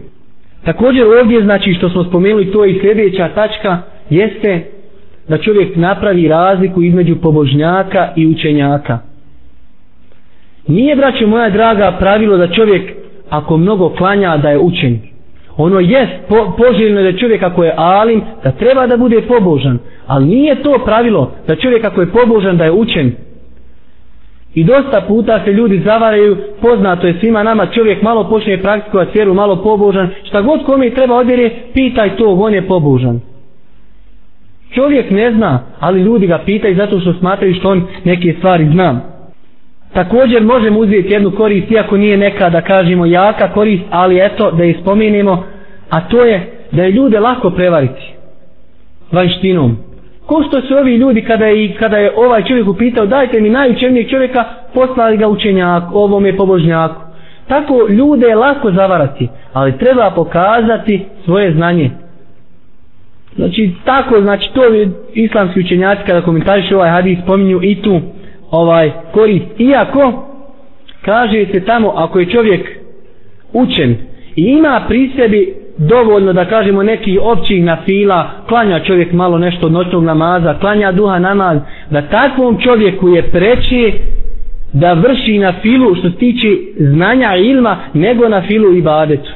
[0.65, 3.77] Također ovdje znači što smo spomenuli to i sljedeća tačka
[4.09, 4.63] jeste
[5.27, 8.99] da čovjek napravi razliku između pobožnjaka i učenjaka.
[10.67, 12.91] Nije, braćo moja draga, pravilo da čovjek
[13.29, 14.99] ako mnogo klanja da je učen.
[15.57, 19.77] Ono jest po, poželjno da čovjek ako je alim da treba da bude pobožan.
[20.07, 23.11] Ali nije to pravilo da čovjek ako je pobožan da je učen.
[24.55, 29.33] I dosta puta se ljudi zavaraju, poznato je svima nama, čovjek malo počne praktikovati vjeru,
[29.33, 33.19] malo pobožan, šta god kome treba odjeri, pitaj to, on je pobožan.
[34.71, 39.01] Čovjek ne zna, ali ljudi ga pitaju zato što smatraju što on neke stvari zna.
[39.93, 44.63] Također možemo uzeti jednu korist, iako nije neka da kažemo jaka korist, ali eto da
[44.63, 45.43] je spomenemo,
[45.89, 48.13] a to je da je ljude lako prevariti
[49.11, 49.77] vanštinom.
[50.31, 54.09] Ko što su ovi ljudi kada je, kada je ovaj čovjek upitao dajte mi najučernijeg
[54.09, 57.01] čovjeka, poslali ga učenjak, ovom je pobožnjaku.
[57.47, 61.91] Tako ljude je lako zavarati, ali treba pokazati svoje znanje.
[63.35, 64.61] Znači tako, znači to
[65.13, 68.01] islamski učenjaci kada komentarišu ovaj hadis spominju i tu
[68.51, 69.45] ovaj korist.
[69.59, 70.27] Iako
[71.01, 72.69] kaže se tamo ako je čovjek
[73.53, 73.95] učen
[74.35, 79.65] i ima pri sebi dovoljno da kažemo neki općih na fila, klanja čovjek malo nešto
[79.65, 81.57] od noćnog namaza, klanja duha namaz,
[81.89, 83.93] da takvom čovjeku je preći
[84.73, 89.31] da vrši na filu što tiče znanja ilma nego na filu i badetu.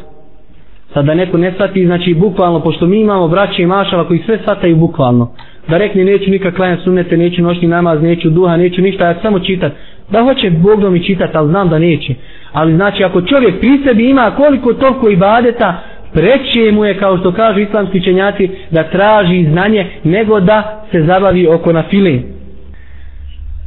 [0.94, 4.76] Sada neko ne shvati, znači bukvalno, pošto mi imamo braće i mašala koji sve shvataju
[4.76, 5.32] bukvalno
[5.68, 9.40] da rekne neću nikak klanjati sunete, neću noćni namaz, neću duha, neću ništa, ja samo
[9.40, 9.72] čitat.
[10.12, 12.14] Da hoće Bog da mi čitat, ali znam da neće.
[12.52, 15.82] Ali znači ako čovjek pri sebi ima koliko toliko ibadeta,
[16.16, 21.48] preće mu je kao što kažu islamski čenjaci da traži znanje nego da se zabavi
[21.48, 22.20] oko na file.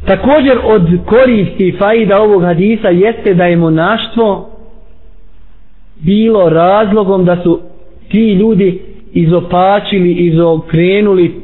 [0.06, 4.50] Također od koristi faida ovog hadisa jeste da je monaštvo
[5.96, 7.60] bilo razlogom da su
[8.08, 8.80] ti ljudi
[9.12, 11.40] izopačili, izokrenuli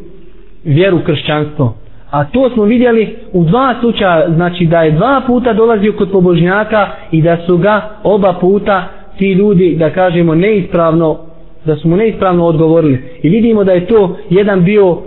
[0.65, 1.75] vjeru kršćanstvo.
[2.11, 6.89] A to smo vidjeli u dva slučaja, znači da je dva puta dolazio kod pobožnjaka
[7.11, 11.19] i da su ga oba puta ti ljudi, da kažemo, neispravno,
[11.65, 12.99] da su mu neispravno odgovorili.
[13.23, 14.99] I vidimo da je to jedan bio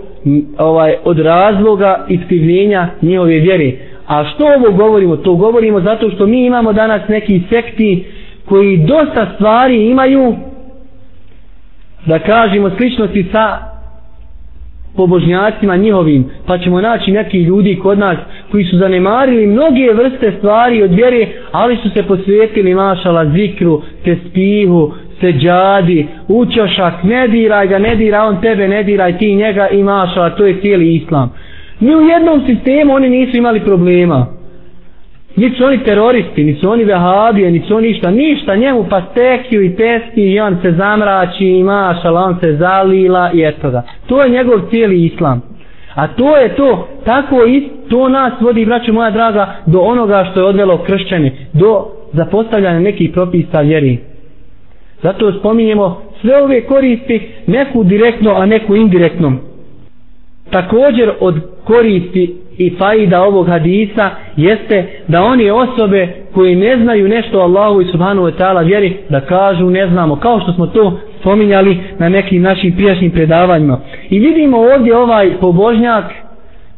[0.58, 3.72] ovaj od razloga iskrivljenja njihove vjere.
[4.06, 5.16] A što ovo govorimo?
[5.16, 8.04] To govorimo zato što mi imamo danas neki sekti
[8.44, 10.34] koji dosta stvari imaju
[12.06, 13.58] da kažemo sličnosti sa
[14.98, 18.18] pobožnjacima njihovim, pa ćemo naći neki ljudi kod nas
[18.50, 24.16] koji su zanemarili mnoge vrste stvari od vjere, ali su se posvetili mašala zikru, te
[24.24, 29.68] spihu, se džadi, učošak, ne diraj ga, ne diraj on tebe, ne diraj ti njega
[29.68, 31.32] i mašala, to je cijeli islam.
[31.80, 34.37] Ni u jednom sistemu oni nisu imali problema.
[35.38, 39.62] Nisu su oni teroristi, nisu su oni vehabije, nisu oni ništa, ništa, njemu pa stekiju
[39.62, 43.82] i peski i on se zamrači i mašala, on se zalila i eto da.
[44.06, 45.42] To je njegov cijeli islam.
[45.94, 50.40] A to je to, tako i to nas vodi, braću moja draga, do onoga što
[50.40, 53.98] je odvelo kršćani, do zapostavljanja nekih propisa vjeri.
[55.02, 55.86] Zato spominjemo
[56.20, 59.32] sve ove koristi, neku direktno, a neku indirektno.
[60.50, 67.38] Također od koristi i faida ovog hadisa jeste da oni osobe koji ne znaju nešto
[67.38, 70.16] Allahu i subhanu wa ta'ala vjeri da kažu ne znamo.
[70.16, 73.80] Kao što smo to spominjali na nekim našim prijašnjim predavanjima.
[74.10, 76.04] I vidimo ovdje ovaj pobožnjak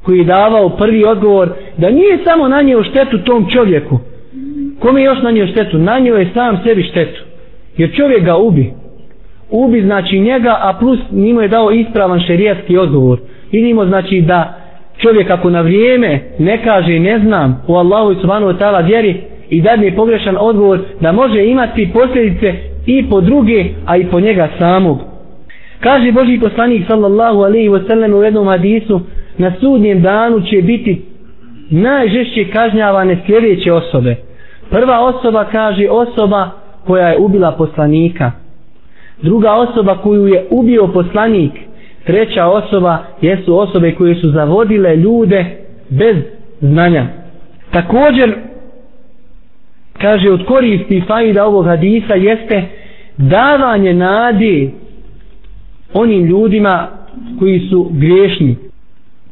[0.02, 3.98] koji je davao prvi odgovor da nije samo na njeo štetu tom čovjeku.
[4.78, 5.78] Kome je još na njeo štetu?
[5.78, 7.20] Na nje je sam sebi štetu.
[7.76, 8.72] Jer čovjek ga ubi.
[9.50, 13.18] Ubi znači njega a plus njima je dao ispravan šerijatski odgovor.
[13.52, 14.59] Vidimo znači da
[15.02, 19.20] čovjek ako na vrijeme ne kaže ne znam u Allahu i subhanahu wa ta'ala vjeri
[19.50, 22.54] i dadne pogrešan odgovor da može imati posljedice
[22.86, 24.98] i po druge a i po njega samog.
[25.80, 29.00] Kaže Boži poslanik sallallahu alaihi wa sallam u jednom hadisu
[29.38, 31.02] na sudnjem danu će biti
[31.70, 34.16] najžešće kažnjavane sljedeće osobe.
[34.70, 36.50] Prva osoba kaže osoba
[36.86, 38.32] koja je ubila poslanika.
[39.22, 41.52] Druga osoba koju je ubio poslanik
[42.10, 45.44] treća osoba jesu osobe koje su zavodile ljude
[45.88, 46.16] bez
[46.60, 47.06] znanja.
[47.70, 48.34] Također,
[50.00, 52.62] kaže od koristi fajda ovog hadisa jeste
[53.16, 54.70] davanje nadi
[55.94, 56.88] onim ljudima
[57.38, 58.56] koji su griješni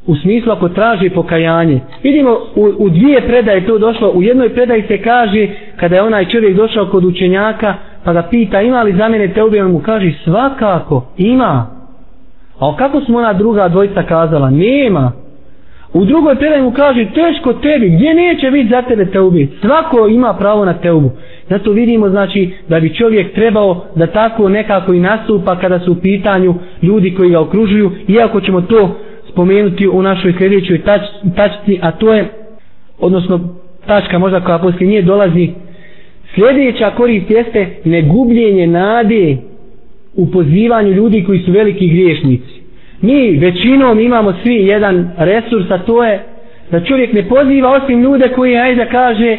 [0.07, 1.81] u smislu ako traži pokajanje.
[2.03, 6.25] Vidimo u, u dvije predaje to došlo, u jednoj predaji se kaže kada je onaj
[6.25, 10.13] čovjek došao kod učenjaka pa ga pita ima li za mene te on mu kaže
[10.25, 11.78] svakako ima
[12.61, 14.51] A kako smo ona druga dvojica kazala?
[14.51, 15.13] Nema.
[15.93, 19.57] U drugoj predaj mu kaže, teško tebi, gdje neće biti za tebe te ubiti?
[19.61, 21.11] Svako ima pravo na te ubu.
[21.51, 26.01] Zato vidimo, znači, da bi čovjek trebao da tako nekako i nastupa kada su u
[26.03, 28.91] pitanju ljudi koji ga okružuju, iako ćemo to
[29.29, 31.01] spomenuti u našoj sljedećoj tač,
[31.37, 32.29] tačci, a to je,
[32.99, 33.41] odnosno,
[33.87, 35.51] tačka možda koja poslije nije dolazi,
[36.35, 39.37] sljedeća korist jeste negubljenje nade
[40.19, 42.61] u pozivanju ljudi koji su veliki griješnici.
[43.01, 46.25] Mi većinom imamo svi jedan resurs, a to je
[46.71, 49.37] da čovjek ne poziva osim ljude koji ajde kaže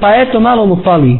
[0.00, 1.16] pa eto malo mu fali.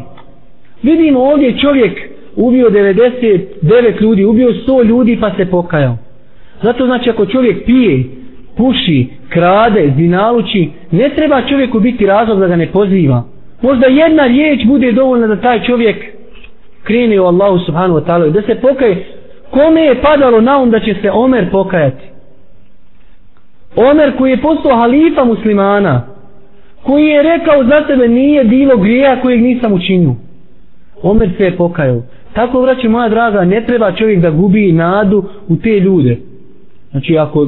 [0.83, 2.01] Vidimo ovdje čovjek
[2.37, 5.97] ubio 99 ljudi, ubio 100 ljudi pa se pokajao.
[6.63, 8.05] Zato znači ako čovjek pije,
[8.57, 13.25] puši, krade, zinaluči, ne treba čovjeku biti razlog da ga ne poziva.
[13.63, 15.97] Možda jedna riječ bude dovoljna da taj čovjek
[16.85, 19.05] krene u Allahu subhanahu wa ta'ala da se pokaje.
[19.51, 22.05] Kome je padalo na um da će se Omer pokajati?
[23.77, 26.03] Omer koji je postao halifa muslimana
[26.83, 30.15] koji je rekao za tebe nije bilo grija kojeg nisam učinio.
[31.03, 32.03] Omer se je pokajao.
[32.33, 36.17] Tako vraću moja draga ne treba čovjek da gubi nadu u te ljude.
[36.91, 37.47] Znači ako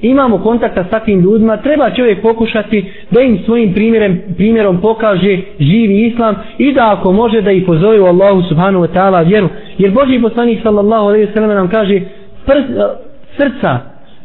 [0.00, 6.06] imamo kontakta s takvim ljudima, treba čovjek pokušati da im svojim primjerom, primjerom pokaže živi
[6.06, 9.48] islam i da ako može da ih pozove u Allahu subhanahu wa ta'ala vjeru.
[9.78, 12.00] Jer Boži poslanik sallallahu alaihi wa sallam nam kaže
[12.46, 13.78] prs, eh, srca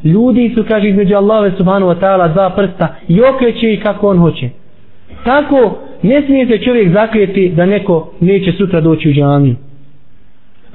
[0.04, 4.18] ljudi su kaže između Allahove subhanahu wa ta'ala dva prsta i okreće ih kako on
[4.18, 4.50] hoće.
[5.24, 9.56] Tako ne smije se čovjek zakrijeti da neko neće sutra doći u džamiju.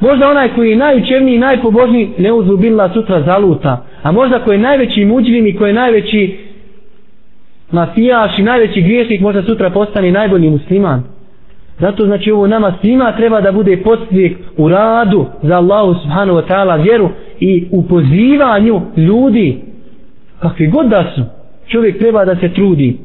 [0.00, 3.84] Možda onaj koji je najučevniji i najpobožniji ne uzubila sutra zaluta.
[4.02, 6.36] A možda koji je najveći muđvin i koji je najveći
[7.70, 11.02] mafijaš i najveći griješnik možda sutra postane najbolji musliman.
[11.78, 16.46] Zato znači ovo nama svima treba da bude podstvijek u radu za Allahu subhanahu wa
[16.48, 17.08] ta'ala vjeru
[17.40, 19.56] i u pozivanju ljudi
[20.40, 21.22] kakvi god da su
[21.68, 22.96] čovjek treba da se trudi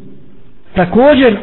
[0.75, 1.37] Također,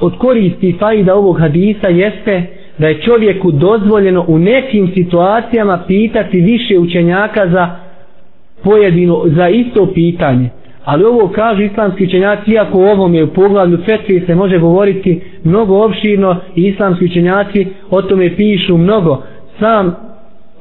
[0.00, 2.42] od koristi fajda ovog hadisa jeste
[2.78, 7.76] da je čovjeku dozvoljeno u nekim situacijama pitati više učenjaka za
[8.66, 10.48] pojedino, za isto pitanje.
[10.84, 15.20] Ali ovo kažu islamski učenjaci, iako u ovom je u poglavlju fetvi se može govoriti
[15.44, 19.22] mnogo opširno i islamski učenjaci o tome pišu mnogo.
[19.58, 19.96] Sam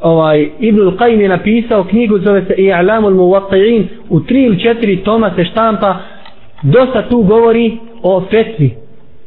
[0.01, 5.31] ovaj, Ibnul Qajim je napisao knjigu zove se I'lamul Muwaqi'in u tri ili četiri toma
[5.35, 5.95] se štampa
[6.63, 8.75] dosta tu govori o fetvi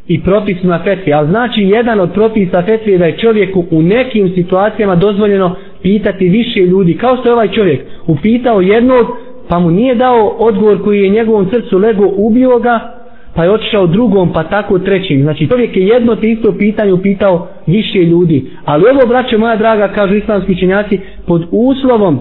[0.08, 4.32] i propisima fetvi, ali znači jedan od propisa fetvi je da je čovjeku u nekim
[4.34, 9.06] situacijama dozvoljeno pitati više ljudi, kao što je ovaj čovjek upitao jednog,
[9.48, 12.94] pa mu nije dao odgovor koji je njegovom srcu lego, ubio ga,
[13.34, 15.22] pa je otišao drugom, pa tako trećim.
[15.22, 18.50] Znači čovjek je jedno te isto pitanje upitao više ljudi.
[18.64, 22.18] Ali ovo, braće moja draga, kažu islamski činjaci, pod uslovom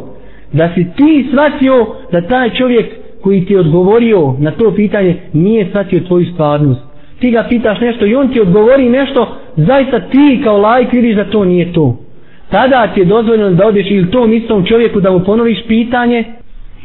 [0.54, 2.86] da si ti shvatio da taj čovjek
[3.22, 6.88] koji ti je odgovorio na to pitanje nije shvatio tvoju stvarnost
[7.20, 11.30] ti ga pitaš nešto i on ti odgovori nešto, zaista ti kao lajk vidiš da
[11.30, 11.98] to nije to.
[12.52, 16.24] Tada ti je dozvoljeno da odeš ili tom istom čovjeku da mu ponoviš pitanje,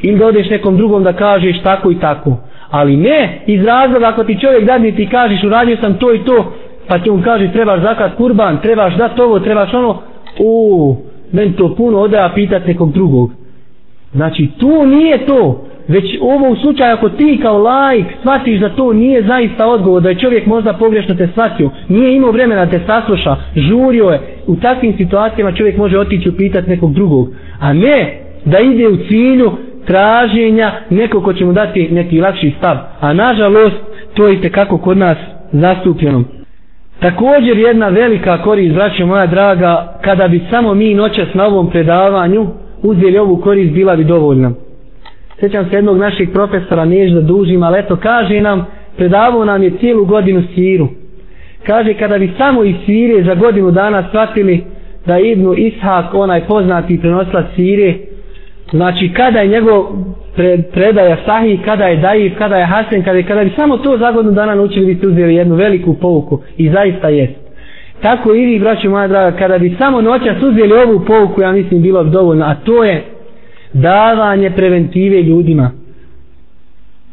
[0.03, 2.37] ili da odeš nekom drugom da kažeš tako i tako.
[2.71, 6.53] Ali ne iz razloga ako ti čovjek dadne ti kažeš uradio sam to i to,
[6.89, 9.99] pa ti on kaže trebaš zakat kurban, trebaš dat ovo, trebaš ono,
[10.39, 10.97] u,
[11.33, 13.31] meni to puno odaja pitat nekog drugog.
[14.13, 18.93] Znači tu nije to već ovo u slučaju ako ti kao lajk shvatiš da to
[18.93, 22.81] nije zaista odgovor, da je čovjek možda pogrešno te shvatio, nije imao vremena da te
[22.87, 27.29] sasluša, žurio je, u takvim situacijama čovjek može otići upitati nekog drugog,
[27.61, 29.53] a ne da ide u cilju
[29.87, 32.77] traženja nekog ko će mu dati neki lakši stav.
[33.01, 33.77] A nažalost,
[34.15, 35.19] to je kako kod nas
[35.53, 36.25] zastupljeno.
[37.01, 42.47] Također jedna velika korist, braćo moja draga, kada bi samo mi noćas na ovom predavanju
[42.83, 44.51] uzeli ovu korist, bila bi dovoljna
[45.43, 48.67] sjećam se jednog naših profesora, niješ da dužim, ali eto, kaže nam,
[48.97, 50.89] predavao nam je cijelu godinu siru.
[51.67, 54.65] Kaže, kada bi samo iz sire za godinu dana shvatili
[55.07, 57.95] da Ibnu Ishak, onaj poznati prenosla sire,
[58.71, 59.87] znači kada je njegov
[60.73, 64.13] predaja sahih, kada je dajiv, kada je hasen, kada, je, kada bi samo to za
[64.13, 67.33] godinu dana naučili, bi uzeli jednu veliku pouku i zaista jest.
[68.03, 71.83] Tako i vi, braćo moja draga, kada bi samo noćas uzeli ovu pouku, ja mislim,
[71.83, 73.03] bilo bi dovoljno, a to je
[73.73, 75.71] davanje preventive ljudima.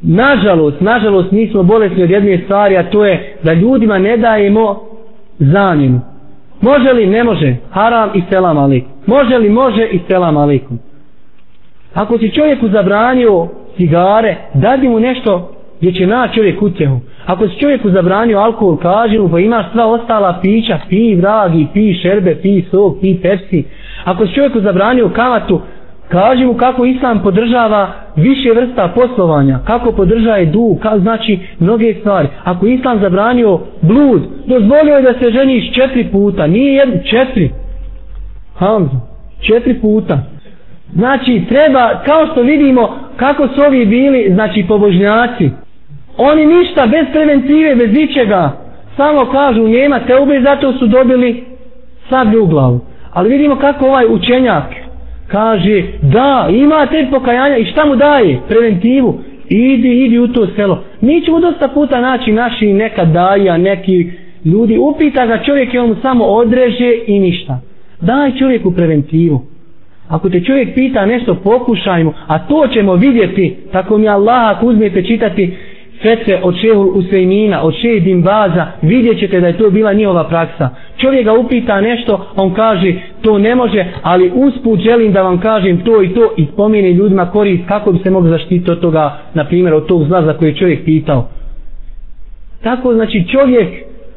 [0.01, 4.79] Nažalost, nažalost nismo bolesni od jedne stvari, a to je da ljudima ne dajemo
[5.39, 6.01] zamjenu.
[6.61, 7.05] Može li?
[7.07, 7.55] Ne može.
[7.71, 8.91] Haram i selam alikum.
[9.05, 9.49] Može li?
[9.49, 10.79] Može i selam alikum.
[11.93, 13.47] Ako si čovjeku zabranio
[13.77, 16.99] cigare, dadi mu nešto gdje će naći čovjek utjehu.
[17.25, 21.93] Ako si čovjeku zabranio alkohol, kaži mu pa imaš sva ostala pića, pi vragi, pi
[21.93, 23.63] šerbe, pi sok, pi pepsi.
[24.03, 25.61] Ako si čovjeku zabranio kamatu,
[26.09, 32.27] Kaži mu kako islam podržava više vrsta poslovanja, kako podržaje dug, ka, znači mnoge stvari.
[32.43, 37.49] Ako islam zabranio blud, dozvolio je da se ženiš četiri puta, nije jedno, četiri.
[38.55, 38.99] Hamza,
[39.47, 40.19] četiri puta.
[40.93, 45.49] Znači treba, kao što vidimo, kako su ovi bili, znači pobožnjaci.
[46.17, 48.51] Oni ništa, bez preventive, bez ničega,
[48.97, 51.43] samo kažu nema te ube, zato su dobili
[52.09, 52.79] sablju u glavu.
[53.13, 54.63] Ali vidimo kako ovaj učenjak,
[55.31, 58.39] kaže da ima te pokajanja i šta mu daje?
[58.47, 59.19] Preventivu.
[59.49, 60.83] Idi idi u to selo.
[61.01, 64.11] Mi ćemo dosta puta naći naši neka daja neki
[64.45, 64.77] ljudi.
[64.77, 67.59] Upita ga čovjek i on mu samo odreže i ništa.
[68.01, 69.41] Daj čovjeku preventivu.
[70.07, 73.55] Ako te čovjek pita nešto pokušajmo a to ćemo vidjeti.
[73.71, 75.53] Tako mi Allah ako uzmete čitati
[76.01, 80.69] fetve od šehu Usejmina, od šehu Dimbaza, vidjet ćete da je to bila njihova praksa.
[80.97, 85.77] Čovjek ga upita nešto, on kaže to ne može, ali usput želim da vam kažem
[85.77, 89.45] to i to i spomeni ljudima korist kako bi se mogli zaštiti od toga, na
[89.45, 91.27] primjer od tog zla za koje čovjek pitao.
[92.63, 93.67] Tako znači čovjek,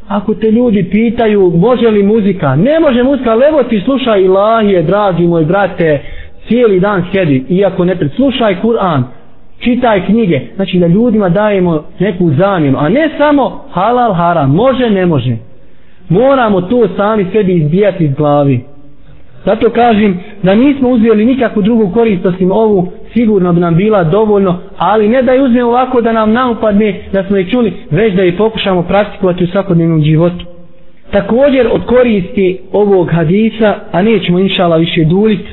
[0.08, 5.26] ako te ljudi pitaju može li muzika, ne može muzika, levo ti slušaj ilahije, dragi
[5.26, 6.00] moj brate,
[6.48, 9.02] cijeli dan sjedi, iako ne slušaj Kur'an,
[9.64, 15.06] čitaj knjige, znači da ljudima dajemo neku zamjenu, a ne samo halal haram, može, ne
[15.06, 15.36] može.
[16.08, 18.60] Moramo to sami sebi izbijati iz glavi.
[19.44, 24.58] Zato kažem da nismo uzeli nikakvu drugu korist osim ovu, sigurno bi nam bila dovoljno,
[24.78, 28.22] ali ne da je uzmemo ovako da nam naupadne, da smo je čuli, već da
[28.22, 30.44] je pokušamo praktikovati u svakodnevnom životu.
[31.10, 35.48] Također od koristi ovog hadisa, a nećemo inšala više duljiti,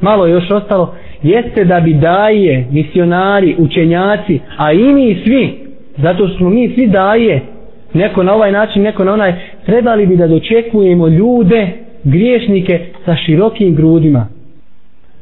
[0.00, 5.54] malo je još ostalo, jeste da bi daje, misionari, učenjaci, a i mi svi,
[5.96, 7.40] zato smo mi svi daje,
[7.94, 9.32] neko na ovaj način, neko na onaj,
[9.66, 11.68] trebali bi da dočekujemo ljude,
[12.04, 14.26] griješnike sa širokim grudima.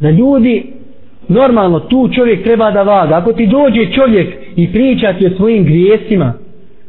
[0.01, 0.63] Da ljudi
[1.29, 5.65] normalno tu čovjek treba da vaga ako ti dođe čovjek i priča ti o svojim
[5.65, 6.33] grijesima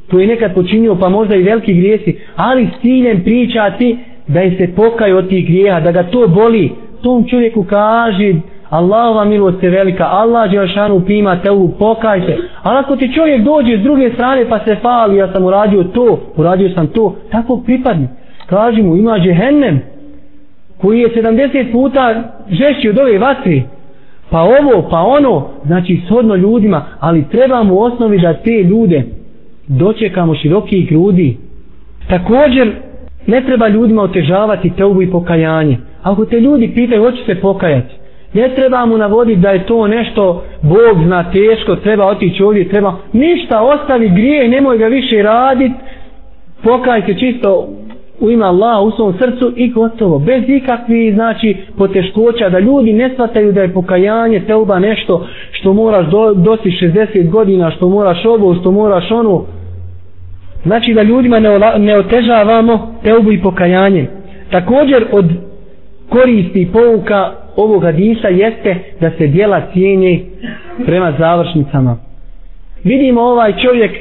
[0.07, 3.97] to je nekad počinio pa možda i veliki grijesi ali s ciljem pričati
[4.27, 8.33] da je se pokaju od tih grijeha da ga to boli tom čovjeku kaže
[8.69, 12.37] Allahova milost je velika, Allah Đelšanu pima te u pokajte.
[12.63, 16.19] Ali ako ti čovjek dođe s druge strane pa se fali, ja sam uradio to,
[16.35, 18.07] uradio sam to, tako pripadni.
[18.45, 19.79] Kaži mu, ima džehennem,
[20.81, 23.63] koji je 70 puta žešći od ove vatri.
[24.29, 29.03] Pa ovo, pa ono, znači shodno ljudima, ali trebamo u osnovi da te ljude
[29.67, 31.37] dočekamo širokih grudi.
[32.09, 32.71] Također,
[33.27, 35.77] ne treba ljudima otežavati teubu i pokajanje.
[36.03, 37.95] Ako te ljudi pitaju, hoće se pokajati,
[38.33, 40.23] ne treba mu navoditi da je to nešto
[40.61, 45.71] Bog zna teško, treba otići ovdje, treba ništa, ostavi grije, nemoj ga više radit,
[46.63, 47.67] pokaj se čisto
[48.19, 53.09] u ime Allaha u svom srcu i gotovo, bez ikakvi znači poteškoća, da ljudi ne
[53.09, 58.55] shvataju da je pokajanje teuba nešto što moraš do, dosi 60 godina, što moraš ovo,
[58.55, 59.45] što moraš ono,
[60.63, 64.07] znači da ljudima ne, ne otežavamo teubu i pokajanje.
[64.51, 65.25] Također od
[66.09, 70.25] koristi pouka ovog hadisa jeste da se dijela cijeni
[70.85, 71.97] prema završnicama.
[72.83, 73.91] Vidimo ovaj čovjek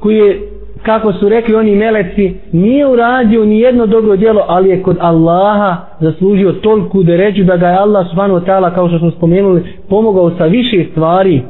[0.00, 0.40] koji je,
[0.82, 5.76] kako su rekli oni meleci, nije uradio ni jedno dobro djelo, ali je kod Allaha
[6.00, 10.30] zaslužio tolku deređu da ga je Allah subhanahu wa ta'ala, kao što smo spomenuli, pomogao
[10.38, 11.42] sa više stvari.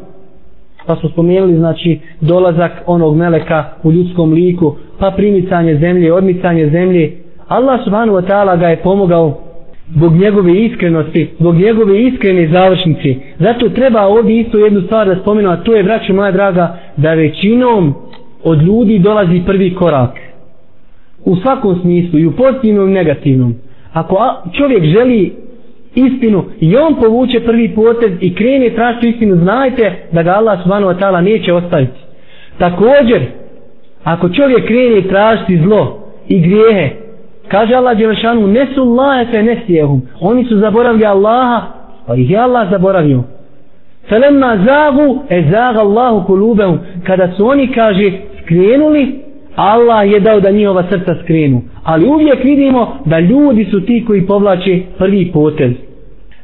[0.87, 7.17] Pa smo spomenuli, znači, dolazak onog meleka u ljudskom liku, pa primicanje zemlje, odmicanje zemlje.
[7.49, 9.50] Allah subhanahu wa ta'ala ga je pomogao
[9.95, 13.17] zbog njegove iskrenosti, zbog njegove iskrene završnici.
[13.39, 17.15] Zato treba ovdje isto jednu stvar da spomenu, a to je, braćo moja draga, da
[17.15, 17.95] većinom
[18.45, 20.11] od ljudi dolazi prvi korak.
[21.25, 23.55] U svakom smislu, i u pozitivnom i negativnom.
[23.93, 24.17] Ako
[24.59, 25.33] čovjek želi
[25.95, 30.93] istinu i on povuče prvi potez i krene tražiti istinu, znajte da ga Allah subhanahu
[30.93, 31.99] wa ta'ala neće ostaviti.
[32.59, 33.23] Također,
[34.05, 36.91] ako čovjek krene tražiti zlo i grijehe,
[37.51, 40.03] Kaže Allah Đelešanu, nesu Allahe fe nesijehum.
[40.21, 41.63] Oni su zaboravili Allaha,
[42.07, 43.23] pa ih je Allah zaboravio.
[44.09, 46.79] Felemma zagu, e zaga Allahu kulubehum.
[47.07, 49.21] Kada su oni, kaže, skrenuli,
[49.57, 51.63] Allah je dao da njihova srca skrenu.
[51.85, 55.73] Ali uvijek vidimo da ljudi su ti koji povlače prvi potez.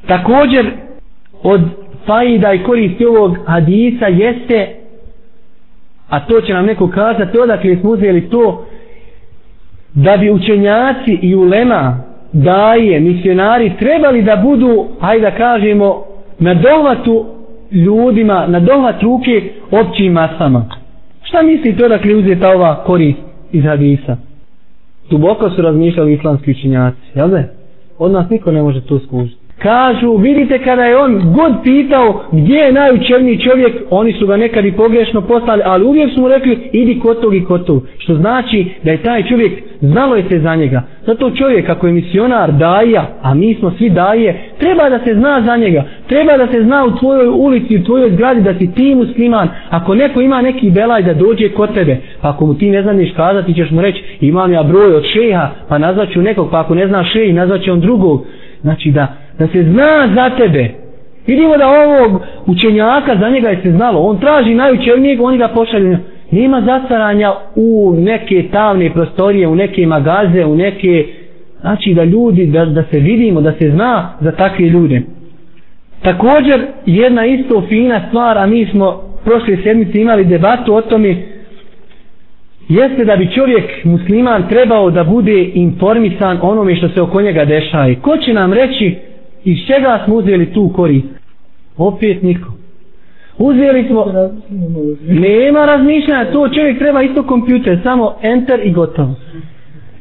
[0.07, 0.67] Također,
[1.43, 1.61] od
[2.07, 4.69] fajda i koristi ovog hadisa jeste,
[6.09, 8.67] a to će nam neko kazati, odakle smo uzeli to,
[9.97, 11.99] da bi učenjaci i ulema
[12.33, 16.05] daje, misionari trebali da budu, hajde da kažemo,
[16.39, 17.25] na dohvatu
[17.73, 20.65] ljudima, na dohvat ruke općim masama.
[21.23, 23.19] Šta misli to da uzeta ova korist
[23.53, 24.17] iz hadisa?
[25.11, 27.43] Duboko su razmišljali islamski učenjaci, jel da?
[27.99, 32.57] Od nas niko ne može to skužiti kažu, vidite kada je on god pitao gdje
[32.57, 36.59] je najučevniji čovjek, oni su ga nekad i pogrešno poslali, ali uvijek su mu rekli,
[36.73, 37.83] idi kod tog i kod tog.
[37.99, 40.83] Što znači da je taj čovjek, znalo je se za njega.
[41.07, 45.43] Zato čovjek, ako je misionar, daja, a mi smo svi daje, treba da se zna
[45.47, 45.85] za njega.
[46.07, 49.49] Treba da se zna u tvojoj ulici, u tvojoj zgradi, da si ti musliman.
[49.71, 53.09] Ako neko ima neki belaj da dođe kod tebe, pa ako mu ti ne znaš
[53.17, 56.87] kazati, ćeš mu reći, imam ja broj od šeha, pa nazvaću nekog, pa ako ne
[56.87, 58.25] zna šeji, nazvaće on drugog.
[58.63, 60.69] Znači da da se zna za tebe.
[61.27, 64.01] Vidimo da ovog učenjaka za njega je se znalo.
[64.01, 65.97] On traži najučevnijeg, oni ga pošalju.
[66.31, 71.07] Nema zatvaranja u neke tavne prostorije, u neke magaze, u neke...
[71.61, 75.03] Znači da ljudi, da, da se vidimo, da se zna za takve ljude.
[76.03, 81.17] Također, jedna isto fina stvar, a mi smo prošle sedmice imali debatu o tome,
[82.69, 87.89] jeste da bi čovjek musliman trebao da bude informisan onome što se oko njega dešava.
[87.89, 88.97] I Ko će nam reći
[89.47, 91.07] iz čega smo uzeli tu korist?
[91.79, 92.53] Opet niko.
[93.39, 94.05] Uzeli smo...
[95.09, 99.15] Nema razmišljanja, to čovjek treba isto kompjuter, samo enter i gotovo.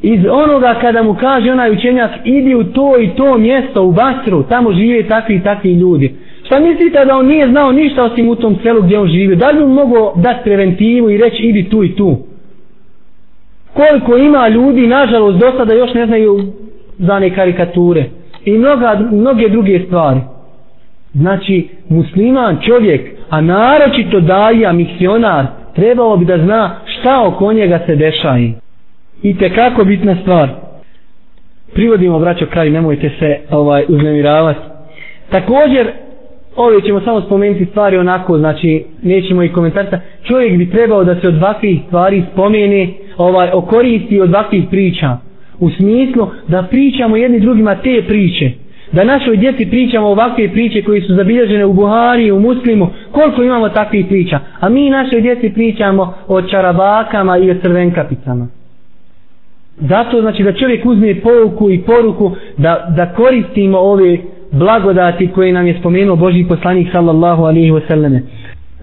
[0.02, 4.44] Iz onoga kada mu kaže onaj učenjak, idi u to i to mjesto, u Basru,
[4.44, 6.16] tamo žive takvi i takvi ljudi.
[6.46, 9.36] Šta mislite da on nije znao ništa osim u tom selu gdje on živi?
[9.36, 12.18] Da li mu mogo dati preventivu i reći idi tu i tu?
[13.74, 16.40] Koliko ima ljudi, nažalost, do sada još ne znaju
[16.98, 18.06] za ne karikature
[18.46, 20.20] i mnoga, mnoge druge stvari.
[21.14, 27.96] Znači, musliman čovjek, a naročito daja, misionar, trebalo bi da zna šta oko njega se
[27.96, 28.54] dešaje.
[29.24, 30.50] I te kako bitna stvar.
[31.74, 34.60] Privodimo, braćo, kraj, nemojte se ovaj uznemiravati.
[35.30, 35.92] Također,
[36.56, 40.00] ovdje ćemo samo spomenuti stvari onako, znači, nećemo i komentarca.
[40.24, 45.18] Čovjek bi trebao da se od ovakvih stvari spomeni, ovaj, okoristi od ovakvih priča
[45.60, 48.52] u smislu da pričamo jedni drugima te priče
[48.92, 53.70] da našoj djeci pričamo ovakve priče koji su zabilježene u Buhari, u Muslimu, koliko imamo
[53.70, 54.40] takvih priča.
[54.60, 58.48] A mi našoj djeci pričamo o čarabakama i o crvenkapicama.
[59.80, 64.18] Zato znači da čovjek uzme pouku i poruku da, da koristimo ove
[64.52, 68.20] blagodati koje nam je spomenuo Boži poslanik sallallahu alihi wasallame.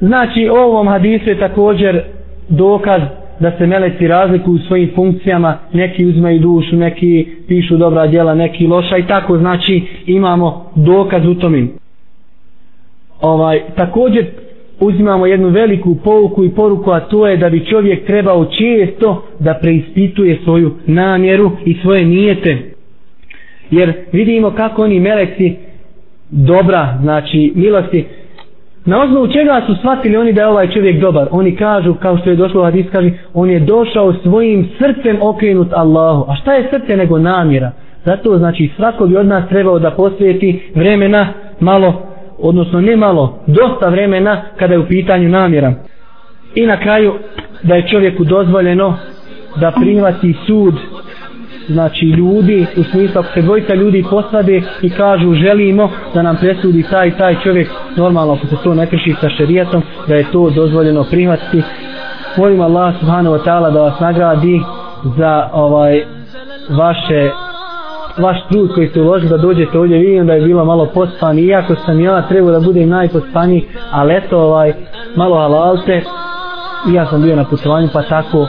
[0.01, 2.03] Znači ovom hadisu je također
[2.49, 3.01] dokaz
[3.41, 8.67] da se meleci razlikuju u svojim funkcijama, neki uzmaju dušu, neki pišu dobra djela, neki
[8.67, 11.67] loša i tako znači imamo dokaz u tome.
[13.21, 14.27] Ovaj, također
[14.81, 19.55] uzimamo jednu veliku pouku i poruku, a to je da bi čovjek trebao često da
[19.55, 22.59] preispituje svoju namjeru i svoje nijete.
[23.71, 25.55] Jer vidimo kako oni meleci
[26.31, 28.05] dobra, znači milosti,
[28.85, 31.29] Na osnovu čega su shvatili oni da je ovaj čovjek dobar?
[31.31, 35.69] Oni kažu, kao što je došlo u hadis, kaže, on je došao svojim srcem okrenut
[35.73, 36.31] Allahu.
[36.31, 37.71] A šta je srce nego namjera?
[38.05, 41.27] Zato znači svako bi od nas trebao da posvijeti vremena
[41.61, 42.03] malo,
[42.39, 45.73] odnosno ne malo, dosta vremena kada je u pitanju namjera.
[46.55, 47.13] I na kraju
[47.63, 48.95] da je čovjeku dozvoljeno
[49.61, 50.75] da primati sud
[51.69, 56.83] znači ljudi u smislu ako se dvojica ljudi posvade i kažu želimo da nam presudi
[56.91, 61.05] taj taj čovjek normalno ako se to ne krši sa šerijatom da je to dozvoljeno
[61.05, 61.63] prihvatiti.
[62.37, 64.61] Molim Allah subhanahu wa ta'ala da vas nagradi
[65.17, 66.05] za ovaj
[66.71, 67.31] vaše
[68.19, 69.99] vaš trud koji ste uložili da dođete ovdje.
[69.99, 74.39] Vidim da je bilo malo pospan iako sam ja trebao da budem najpospaniji ali eto
[74.39, 74.73] ovaj
[75.17, 76.03] malo halalte.
[76.91, 78.49] I ja sam bio na putovanju pa tako